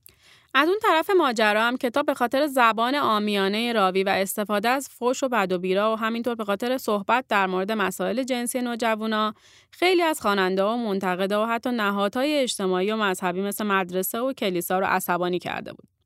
[0.55, 5.23] از اون طرف ماجرا هم کتاب به خاطر زبان آمیانه راوی و استفاده از فوش
[5.23, 9.35] و بد و بیرا و همینطور به خاطر صحبت در مورد مسائل جنسی نوجوانا
[9.71, 14.79] خیلی از خواننده و منتقده و حتی نهادهای اجتماعی و مذهبی مثل مدرسه و کلیسا
[14.79, 15.98] رو عصبانی کرده بود.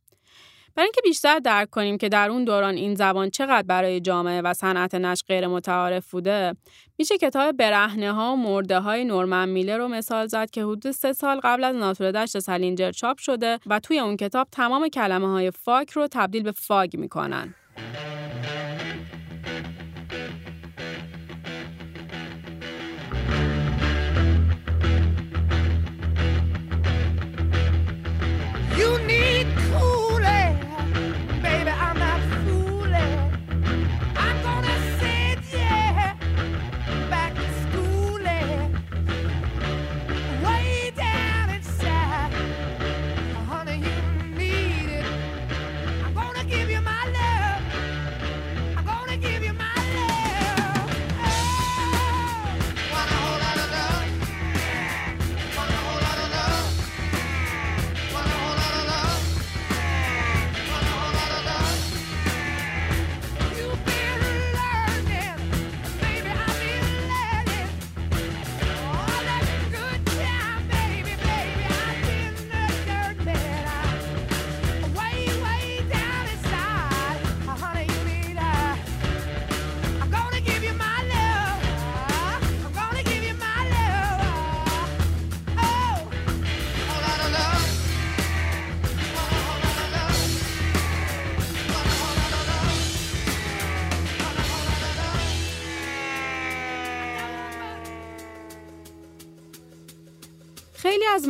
[0.77, 4.55] برای اینکه بیشتر درک کنیم که در اون دوران این زبان چقدر برای جامعه و
[4.55, 6.57] صنعت نشر غیر متعارف بوده
[6.99, 11.13] میشه کتاب برهنه ها و مرده های نورمن میلر رو مثال زد که حدود سه
[11.13, 15.51] سال قبل از ناتور دشت سلینجر چاپ شده و توی اون کتاب تمام کلمه های
[15.51, 17.55] فاک رو تبدیل به فاگ می‌کنن.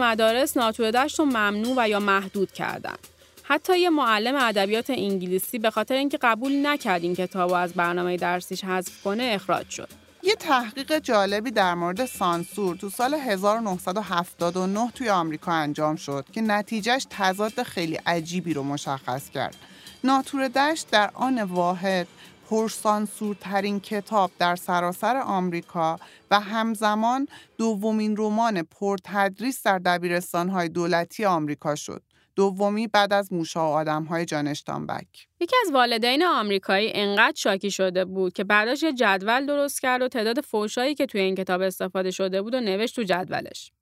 [0.03, 2.97] مدارس ناتور دشت رو ممنوع و یا محدود کردن.
[3.43, 8.17] حتی یه معلم ادبیات انگلیسی به خاطر اینکه قبول نکرد این کتاب رو از برنامه
[8.17, 9.89] درسیش حذف کنه اخراج شد.
[10.23, 17.07] یه تحقیق جالبی در مورد سانسور تو سال 1979 توی آمریکا انجام شد که نتیجهش
[17.11, 19.57] تضاد خیلی عجیبی رو مشخص کرد.
[20.05, 22.07] ناتور دشت در آن واحد
[22.53, 25.99] پرسانسورترین کتاب در سراسر آمریکا
[26.31, 27.29] و همزمان
[27.59, 32.03] دومین رمان پرتدریس در دبیرستانهای دولتی آمریکا شد.
[32.37, 35.07] دومی بعد از موشا و آدمهای جانشتانبک.
[35.41, 40.09] یکی از والدین آمریکایی انقدر شاکی شده بود که بعدش یه جدول درست کرد و
[40.09, 43.73] تعداد فوشایی که توی این کتاب استفاده شده بود و نوشت تو جدولش.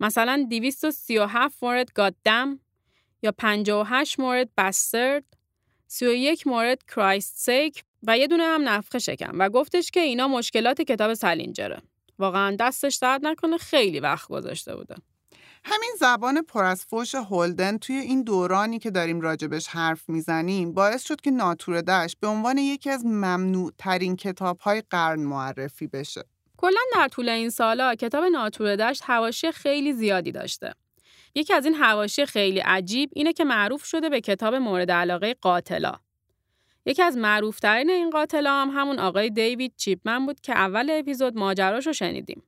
[0.00, 2.60] مثلا 237 مورد گاددم
[3.22, 5.24] یا 58 مورد بسترد
[5.86, 10.80] 31 مورد کرایست سیک و یه دونه هم نفخه شکم و گفتش که اینا مشکلات
[10.80, 11.82] کتاب سلینجره.
[12.18, 14.94] واقعا دستش درد نکنه خیلی وقت گذاشته بوده.
[15.64, 21.06] همین زبان پر از فوش هولدن توی این دورانی که داریم راجبش حرف می‌زنیم باعث
[21.06, 26.24] شد که ناتور دشت به عنوان یکی از ممنوع ترین کتاب های قرن معرفی بشه.
[26.56, 30.74] کلا در طول این سالا کتاب ناتور دشت حواشی خیلی زیادی داشته.
[31.34, 35.92] یکی از این حواشی خیلی عجیب اینه که معروف شده به کتاب مورد علاقه قاتلا.
[36.90, 41.92] یکی از معروفترین این قاتلا هم همون آقای دیوید چیپمن بود که اول اپیزود ماجراشو
[41.92, 42.42] شنیدیم.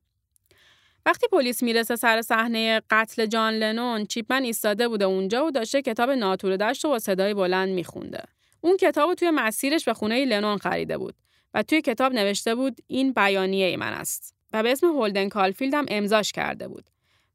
[1.06, 6.10] وقتی پلیس می‌رسه سر صحنه قتل جان لنون، چیپمن ایستاده بوده اونجا و داشته کتاب
[6.10, 8.22] ناتور دشت رو با صدای بلند میخونده.
[8.60, 11.14] اون کتاب رو توی مسیرش به خونه لنون خریده بود
[11.54, 15.86] و توی کتاب نوشته بود این بیانیه من است و به اسم هولدن کالفیلد هم
[15.88, 16.84] امضاش کرده بود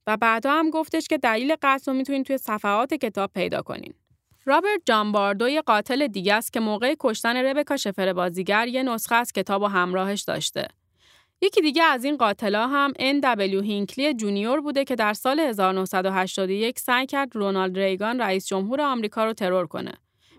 [0.08, 3.94] و بعدا هم گفتش که دلیل قتل رو می‌تونین توی صفحات کتاب پیدا کنین.
[4.48, 9.16] رابرت جان باردو یه قاتل دیگه است که موقع کشتن ربکا شفر بازیگر یه نسخه
[9.16, 10.68] از کتاب و همراهش داشته.
[11.42, 13.64] یکی دیگه از این قاتلا هم N.W.
[13.64, 19.34] هینکلی جونیور بوده که در سال 1981 سعی کرد رونالد ریگان رئیس جمهور آمریکا رو
[19.34, 19.94] ترور کنه.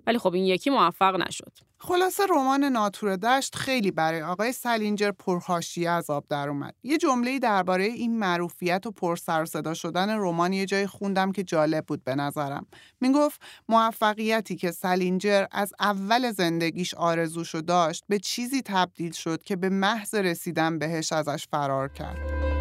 [0.07, 1.53] ولی خب این یکی موفق نشد.
[1.81, 6.75] خلاصه رمان ناتور دشت خیلی برای آقای سلینجر پرحاشیه از آب در اومد.
[6.83, 11.43] یه جمله‌ای درباره این معروفیت و پر سر صدا شدن رمان یه جایی خوندم که
[11.43, 12.67] جالب بود به نظرم.
[13.01, 19.69] می‌گفت موفقیتی که سلینجر از اول زندگیش آرزوشو داشت به چیزی تبدیل شد که به
[19.69, 22.58] محض رسیدن بهش ازش فرار کرد.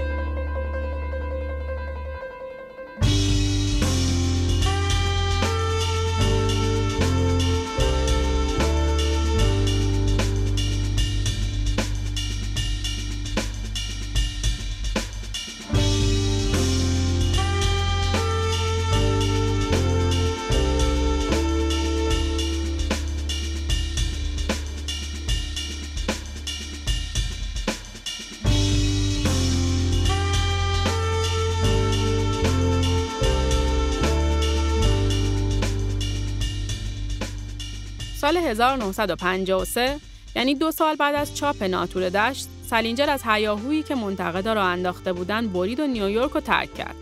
[38.28, 39.99] سال 1953
[40.36, 45.13] یعنی دو سال بعد از چاپ ناتور دشت سالینجر از هیاهویی که منتقدا را انداخته
[45.13, 46.95] بودن برید و نیویورک رو ترک کرد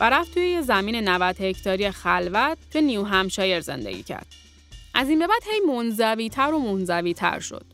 [0.00, 4.26] و رفت توی یه زمین 90 هکتاری خلوت توی نیو همشایر زندگی کرد.
[4.94, 7.66] از این به بعد هی منزویتر و منزویتر شد.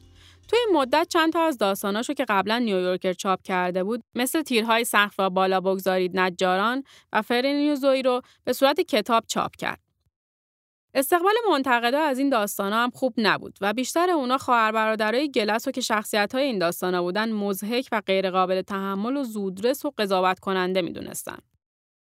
[0.49, 4.85] توی این مدت چند تا از داستاناشو که قبلا نیویورکر چاپ کرده بود مثل تیرهای
[4.85, 9.84] سقف و بالا بگذارید نجاران و فرنی و زویی رو به صورت کتاب چاپ کرد.
[10.95, 15.71] استقبال منتقدا از این داستانا هم خوب نبود و بیشتر اونا خواهر برادرای گلس و
[15.71, 20.83] که شخصیت های این داستانا بودن مزهک و غیرقابل تحمل و زودرس و قضاوت کننده
[20.83, 21.39] می‌دونستن.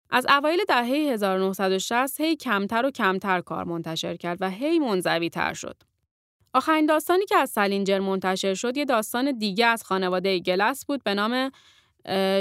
[0.10, 5.54] از اوایل دهه 1960 هی کمتر و کمتر کار منتشر کرد و هی منزوی تر
[5.54, 5.76] شد.
[6.54, 11.14] آخرین داستانی که از سالینجر منتشر شد یه داستان دیگه از خانواده گلس بود به
[11.14, 11.52] نام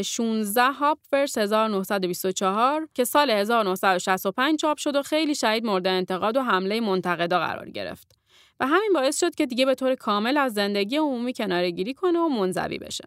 [0.03, 6.81] 16 هاپفرس 1924 که سال 1965 چاپ شد و خیلی شهید مورد انتقاد و حمله
[6.81, 8.19] منتقدا قرار گرفت.
[8.61, 12.29] و همین باعث شد که دیگه به طور کامل از زندگی عمومی کنارگیری کنه و
[12.29, 13.05] منزوی بشه.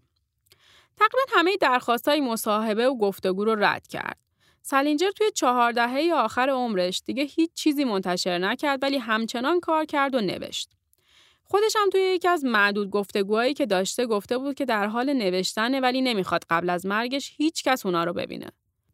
[0.97, 4.17] تقریبا همه درخواستای مصاحبه و گفتگو رو رد کرد.
[4.61, 10.15] سالینجر توی چهار دهه آخر عمرش دیگه هیچ چیزی منتشر نکرد ولی همچنان کار کرد
[10.15, 10.78] و نوشت.
[11.51, 15.79] خودش هم توی یکی از معدود گفتگوهایی که داشته گفته بود که در حال نوشتنه
[15.79, 18.47] ولی نمی‌خواد قبل از مرگش هیچ کس اونا رو ببینه.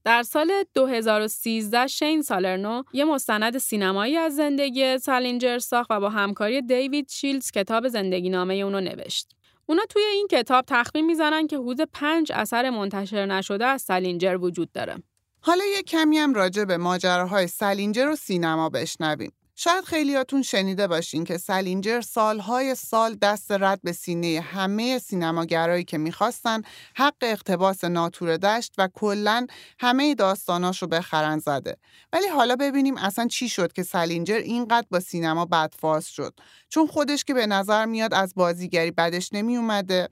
[0.03, 6.61] در سال 2013 شین سالرنو یه مستند سینمایی از زندگی سالینجر ساخت و با همکاری
[6.61, 9.29] دیوید شیلدز کتاب زندگی نامه اونو نوشت.
[9.65, 14.71] اونا توی این کتاب تخمین می‌زنن که حدود پنج اثر منتشر نشده از سالینجر وجود
[14.71, 15.03] داره.
[15.41, 19.31] حالا یه کمی هم راجع به ماجراهای سالینجر و سینما بشنویم.
[19.57, 25.97] شاید خیلیاتون شنیده باشین که سالینجر سالهای سال دست رد به سینه همه سینماگرایی که
[25.97, 26.61] می‌خواستن
[26.95, 29.47] حق اقتباس ناتور دشت و کلا
[29.79, 31.77] همه داستاناش رو بخرن زده.
[32.13, 36.33] ولی حالا ببینیم اصلا چی شد که سالینجر اینقدر با سینما بدفاز شد.
[36.69, 40.09] چون خودش که به نظر میاد از بازیگری بدش نمی اومده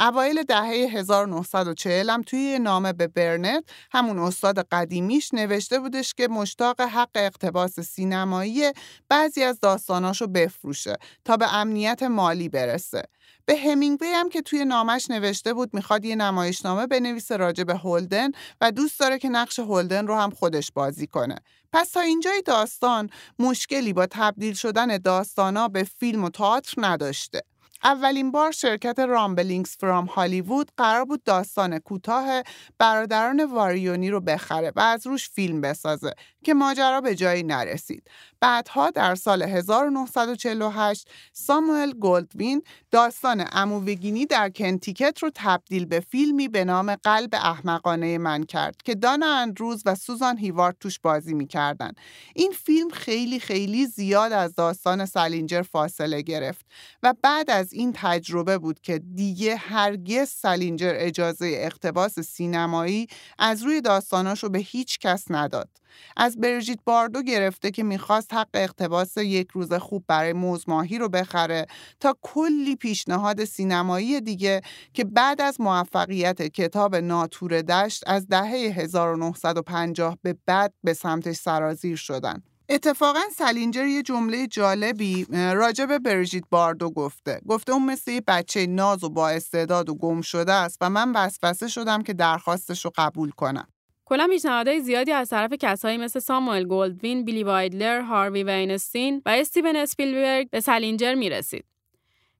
[0.00, 6.80] اوایل دهه 1940 هم توی نامه به برنت همون استاد قدیمیش نوشته بودش که مشتاق
[6.80, 8.72] حق اقتباس سینمایی
[9.08, 13.02] بعضی از داستاناشو بفروشه تا به امنیت مالی برسه.
[13.46, 18.30] به همینگوی هم که توی نامش نوشته بود می‌خواد یه نمایشنامه بنویسه راجع به هولدن
[18.60, 21.36] و دوست داره که نقش هولدن رو هم خودش بازی کنه.
[21.72, 27.40] پس تا اینجای داستان مشکلی با تبدیل شدن داستانا به فیلم و تئاتر نداشته.
[27.84, 32.42] اولین بار شرکت رامبلینگز فرام هالیوود قرار بود داستان کوتاه
[32.78, 36.14] برادران واریونی رو بخره و از روش فیلم بسازه
[36.44, 38.10] که ماجرا به جایی نرسید.
[38.40, 46.64] بعدها در سال 1948 ساموئل گولدوین داستان امووگینی در کنتیکت رو تبدیل به فیلمی به
[46.64, 51.92] نام قلب احمقانه من کرد که دانا اندروز و سوزان هیوارد توش بازی می‌کردن.
[52.34, 56.66] این فیلم خیلی خیلی زیاد از داستان سالینجر فاصله گرفت
[57.02, 63.06] و بعد از این تجربه بود که دیگه هرگز سالینجر اجازه اقتباس سینمایی
[63.38, 65.68] از روی داستاناشو به هیچ کس نداد.
[66.16, 71.08] از برژیت باردو گرفته که می‌خواست حق اقتباس یک روز خوب برای موز ماهی رو
[71.08, 71.66] بخره
[72.00, 74.60] تا کلی پیشنهاد سینمایی دیگه
[74.92, 81.96] که بعد از موفقیت کتاب ناتور دشت از دهه 1950 به بعد به سمتش سرازیر
[81.96, 82.42] شدن.
[82.72, 88.66] اتفاقا سالینجر یه جمله جالبی راجع به برژیت باردو گفته گفته اون مثل یه بچه
[88.66, 92.92] ناز و با استعداد و گم شده است و من وسوسه شدم که درخواستش رو
[92.96, 93.68] قبول کنم
[94.04, 99.76] کلا پیشنهادهای زیادی از طرف کسایی مثل ساموئل گولدوین، بیلی وایلدر، هاروی وینستین و استیون
[99.76, 101.64] اسپیلبرگ به سالینجر می‌رسید.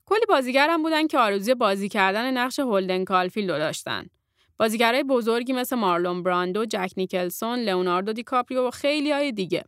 [0.06, 4.06] کلی بازیگر هم بودن که آرزوی بازی کردن نقش هولدن کالفیلد رو داشتن.
[4.58, 9.64] بازیگرای بزرگی مثل مارلون براندو، جک نیکلسون، لئوناردو دیکاپریو و خیلی های دیگه.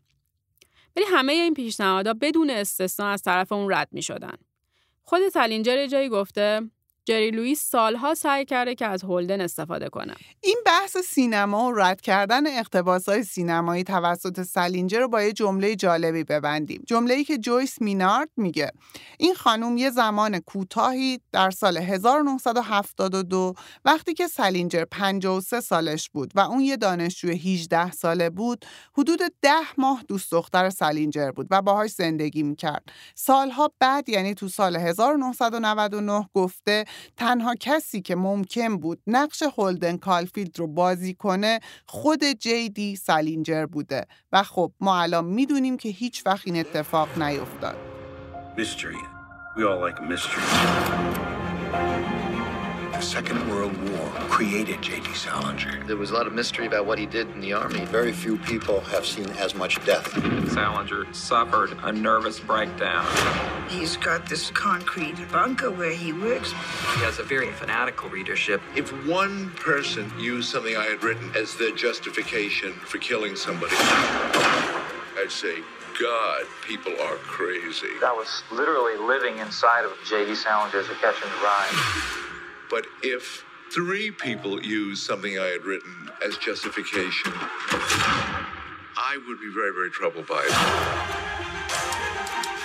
[0.97, 4.37] ولی همه این پیشنهادها بدون استثنا از طرف اون رد می شدن.
[5.03, 6.63] خود سالینجر یه جایی گفته
[7.05, 10.15] جری لوئیس سالها سعی کرده که از هولدن استفاده کنه.
[10.41, 16.25] این بحث سینما و رد کردن اقتباسهای سینمایی توسط سالینجر رو با یه جمله جالبی
[16.25, 16.83] ببندیم.
[16.87, 18.71] جمله‌ای که جویس مینارد میگه
[19.19, 26.41] این خانم یه زمان کوتاهی در سال 1972 وقتی که سالینجر 53 سالش بود و
[26.41, 28.65] اون یه دانشجوی 18 ساله بود
[28.99, 32.85] حدود 10 ماه دوست دختر سالینجر بود و باهاش زندگی می‌کرد.
[33.15, 36.85] سالها بعد یعنی تو سال 1999 گفته
[37.17, 43.67] تنها کسی که ممکن بود نقش هولدن کالفیلد رو بازی کنه خود جی دی سالینجر
[43.67, 47.77] بوده و خب ما الان می‌دونیم که هیچ وقت این اتفاق نیفتاد
[48.57, 49.01] Mystery.
[49.57, 50.43] We all like mystery.
[53.03, 55.13] Second World War created J.D.
[55.15, 55.85] Salinger.
[55.87, 57.85] There was a lot of mystery about what he did in the Army.
[57.87, 60.09] Very few people have seen as much death.
[60.53, 63.05] Salinger suffered a nervous breakdown.
[63.69, 66.53] He's got this concrete bunker where he works.
[66.53, 68.63] He has a very fanatical readership.
[68.77, 75.27] If one person used something I had written as their justification for killing somebody, I'd
[75.29, 75.57] say,
[76.01, 77.89] God, people are crazy.
[78.03, 80.37] I was literally living inside of J.D.
[80.37, 82.29] Salinger's A Catcher in the Rye.
[82.73, 87.31] But if three people used something I had written as justification,
[88.97, 90.55] I would be very, very troubled by it.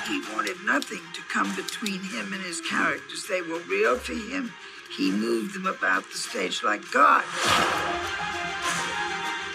[0.07, 3.25] He wanted nothing to come between him and his characters.
[3.27, 4.53] They were real to him.
[4.95, 7.25] He moved them about the stage like God.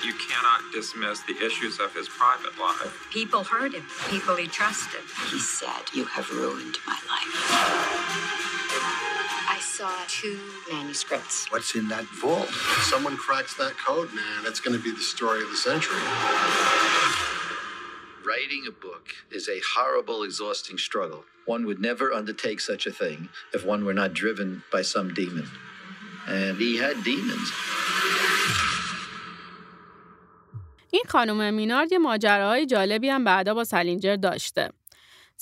[0.05, 3.09] You cannot dismiss the issues of his private life.
[3.11, 5.00] People heard him, people he trusted.
[5.30, 9.22] He said, You have ruined my life
[9.61, 10.39] I saw two
[10.72, 11.51] manuscripts.
[11.51, 12.49] What's in that vault?
[12.49, 16.01] If someone cracks that code, man, it's going to be the story of the century.
[18.26, 21.24] Writing a book is a horrible, exhausting struggle.
[21.45, 25.47] One would never undertake such a thing if one were not driven by some demon.
[26.28, 27.51] And he had demons.
[30.91, 34.70] این خانم مینارد یه ماجراهای جالبی هم بعدا با سلینجر داشته.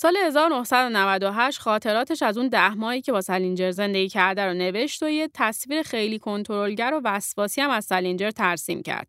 [0.01, 5.09] سال 1998 خاطراتش از اون ده ماهی که با سلینجر زندگی کرده رو نوشت و
[5.09, 9.07] یه تصویر خیلی کنترلگر و وسواسی هم از سلینجر ترسیم کرد.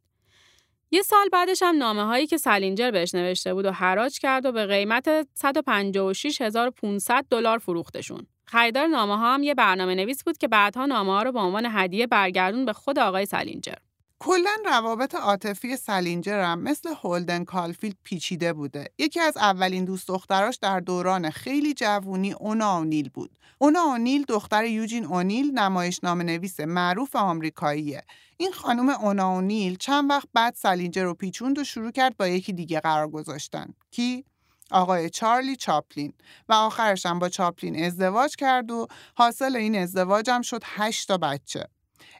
[0.90, 4.52] یه سال بعدش هم نامه هایی که سلینجر بهش نوشته بود و حراج کرد و
[4.52, 8.26] به قیمت 156500 دلار فروختشون.
[8.44, 11.68] خریدار نامه ها هم یه برنامه نویس بود که بعدها نامه ها رو به عنوان
[11.70, 13.78] هدیه برگردوند به خود آقای سلینجر.
[14.24, 18.88] کلا روابط عاطفی سلینجر هم مثل هولدن کالفیلد پیچیده بوده.
[18.98, 23.30] یکی از اولین دوست دختراش در دوران خیلی جوونی اونا اونیل بود.
[23.58, 28.02] اونا اونیل دختر یوجین اونیل نمایشنامه نویس معروف آمریکاییه.
[28.36, 32.52] این خانم اونا اونیل چند وقت بعد سلینجر رو پیچوند و شروع کرد با یکی
[32.52, 33.74] دیگه قرار گذاشتن.
[33.90, 34.24] کی؟
[34.70, 36.12] آقای چارلی چاپلین
[36.48, 41.18] و آخرش هم با چاپلین ازدواج کرد و حاصل این ازدواج هم شد هشت تا
[41.18, 41.68] بچه.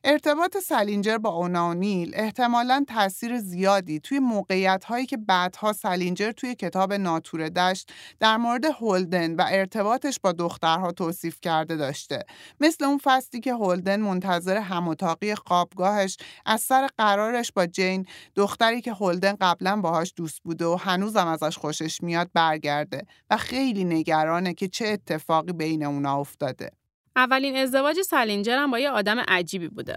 [0.05, 6.93] ارتباط سلینجر با اونانیل احتمالاً تاثیر زیادی توی موقعیت هایی که بعدها سلینجر توی کتاب
[6.93, 12.23] ناتور دشت در مورد هولدن و ارتباطش با دخترها توصیف کرده داشته.
[12.61, 16.17] مثل اون فصلی که هولدن منتظر هماتاقی خوابگاهش
[16.47, 18.07] از سر قرارش با جین
[18.37, 23.85] دختری که هولدن قبلا باهاش دوست بوده و هنوزم ازش خوشش میاد برگرده و خیلی
[23.85, 26.82] نگرانه که چه اتفاقی بین اونا افتاده.
[27.17, 29.97] اولین ازدواج سلینجر هم با یه آدم عجیبی بوده.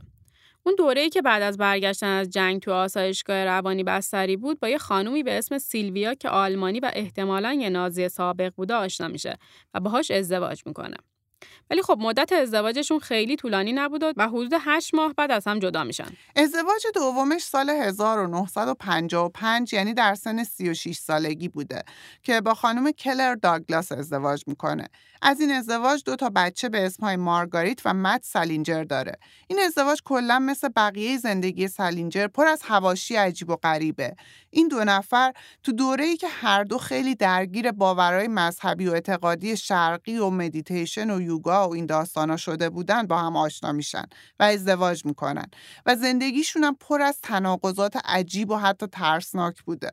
[0.63, 4.77] اون دوره‌ای که بعد از برگشتن از جنگ تو آسایشگاه روانی بستری بود با یه
[4.77, 9.37] خانومی به اسم سیلویا که آلمانی و احتمالاً یه نازی سابق بوده آشنا میشه
[9.73, 10.97] و باهاش ازدواج می‌کنه.
[11.69, 15.83] ولی خب مدت ازدواجشون خیلی طولانی نبود و حدود 8 ماه بعد از هم جدا
[15.83, 16.07] میشن.
[16.35, 21.83] ازدواج دومش سال 1955 یعنی در سن 36 سالگی بوده
[22.23, 24.87] که با خانم کلر داگلاس ازدواج می‌کنه.
[25.27, 29.13] از این ازدواج دو تا بچه به اسمهای مارگاریت و مت سالینجر داره.
[29.47, 34.15] این ازدواج کلا مثل بقیه زندگی سالینجر پر از هواشی عجیب و غریبه.
[34.49, 40.17] این دو نفر تو دوره‌ای که هر دو خیلی درگیر باورهای مذهبی و اعتقادی شرقی
[40.17, 44.05] و مدیتیشن و یوگا و این داستانا شده بودن با هم آشنا میشن
[44.39, 45.45] و ازدواج می‌کنن
[45.85, 49.91] و زندگیشون هم پر از تناقضات عجیب و حتی ترسناک بوده.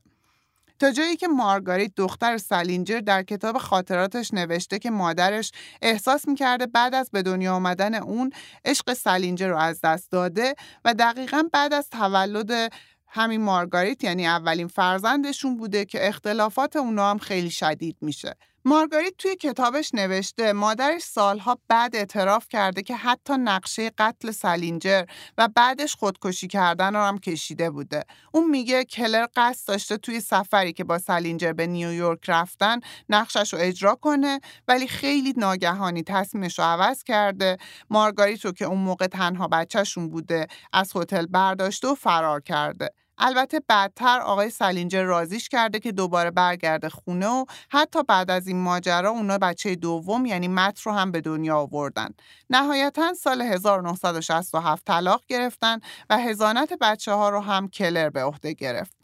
[0.82, 5.52] تا جایی که مارگاریت دختر سالینجر در کتاب خاطراتش نوشته که مادرش
[5.82, 8.30] احساس می‌کرده بعد از به دنیا آمدن اون
[8.64, 10.54] عشق سالینجر رو از دست داده
[10.84, 12.72] و دقیقا بعد از تولد
[13.06, 18.34] همین مارگاریت یعنی اولین فرزندشون بوده که اختلافات اونا هم خیلی شدید میشه.
[18.64, 25.04] مارگاریت توی کتابش نوشته مادرش سالها بعد اعتراف کرده که حتی نقشه قتل سالینجر
[25.38, 28.04] و بعدش خودکشی کردن رو هم کشیده بوده.
[28.32, 33.58] اون میگه کلر قصد داشته توی سفری که با سالینجر به نیویورک رفتن نقشش رو
[33.62, 37.56] اجرا کنه ولی خیلی ناگهانی تصمیمش رو عوض کرده.
[37.90, 42.90] مارگاریت رو که اون موقع تنها بچهشون بوده از هتل برداشته و فرار کرده.
[43.18, 48.56] البته بعدتر آقای سالینجر رازیش کرده که دوباره برگرده خونه و حتی بعد از این
[48.56, 52.08] ماجرا اونا بچه دوم یعنی مت رو هم به دنیا آوردن.
[52.50, 58.96] نهایتا سال 1967 طلاق گرفتن و هزانت بچه ها رو هم کلر به عهده گرفت.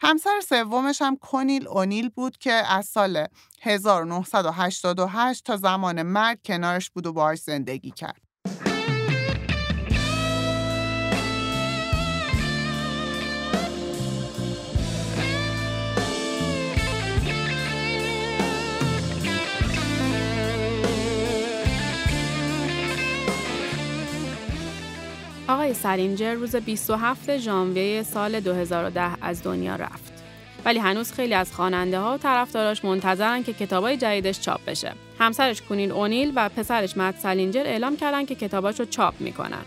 [0.00, 3.26] همسر سومش هم کنیل اونیل بود که از سال
[3.62, 8.25] 1988 تا زمان مرگ کنارش بود و باهاش زندگی کرد.
[25.72, 30.12] سالینجر روز 27 ژانویه سال 2010 از دنیا رفت.
[30.64, 34.92] ولی هنوز خیلی از خواننده ها و طرفداراش منتظرن که کتابای جدیدش چاپ بشه.
[35.18, 39.64] همسرش کونین اونیل و پسرش مت سالینجر اعلام کردن که کتاباش رو چاپ می‌کنن.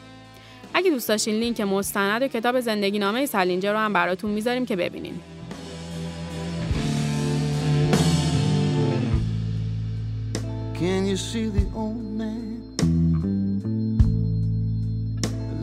[0.73, 4.75] اگه دوست داشتین لینک مستند و کتاب زندگی نامه سالینجر رو هم براتون می‌ذاریم که
[4.75, 5.19] ببینین.
[10.79, 11.65] Can you see the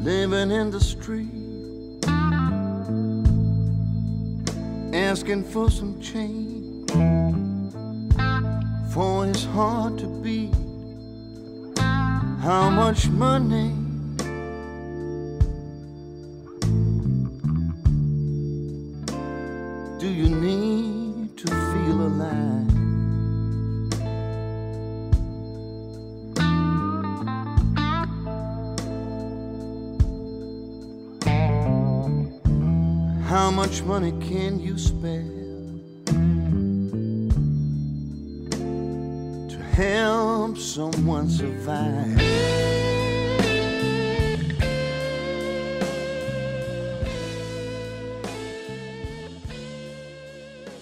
[0.07, 1.35] living in the street,
[4.95, 6.89] asking for some change
[8.93, 10.55] for it's hard to beat?
[12.41, 13.86] How much money?
[33.57, 35.23] Much money can you spare
[39.49, 42.86] to help someone survive?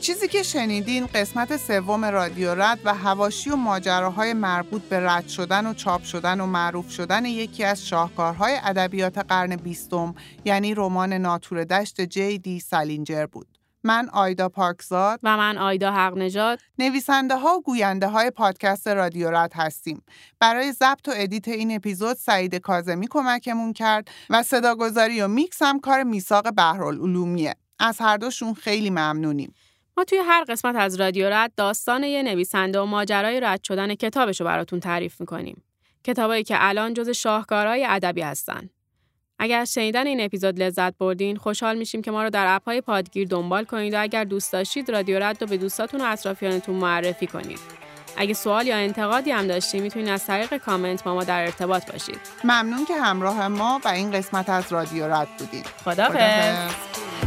[0.05, 5.67] چیزی که شنیدین قسمت سوم رادیو رد و هواشی و ماجراهای مربوط به رد شدن
[5.67, 11.65] و چاپ شدن و معروف شدن یکی از شاهکارهای ادبیات قرن بیستم یعنی رمان ناتور
[11.65, 13.47] دشت جی دی سالینجر بود.
[13.85, 19.31] من آیدا پاکزاد و من آیدا حق نژاد نویسنده ها و گوینده های پادکست رادیو
[19.31, 20.03] رد هستیم.
[20.39, 25.81] برای ضبط و ادیت این اپیزود سعید کاظمی کمکمون کرد و صداگذاری و میکس هم
[25.81, 27.55] کار میثاق بحرالعلومیه.
[27.79, 29.55] از هر دوشون خیلی ممنونیم.
[29.97, 34.41] ما توی هر قسمت از رادیو رد داستان یه نویسنده و ماجرای رد شدن کتابش
[34.41, 35.63] رو براتون تعریف می‌کنیم.
[36.05, 38.71] کتابایی که الان جز شاهکارهای ادبی هستن.
[39.39, 43.29] اگر از شنیدن این اپیزود لذت بردین، خوشحال میشیم که ما رو در اپهای پادگیر
[43.29, 47.61] دنبال کنید و اگر دوست داشتید رادیو رد رو به دوستاتون و اطرافیانتون معرفی کنید.
[48.17, 52.21] اگه سوال یا انتقادی هم داشتید می‌تونید از طریق کامنت با ما در ارتباط باشید.
[52.45, 55.67] ممنون که همراه ما و این قسمت از رادیو رد بودید.
[55.67, 57.24] خداحافظ.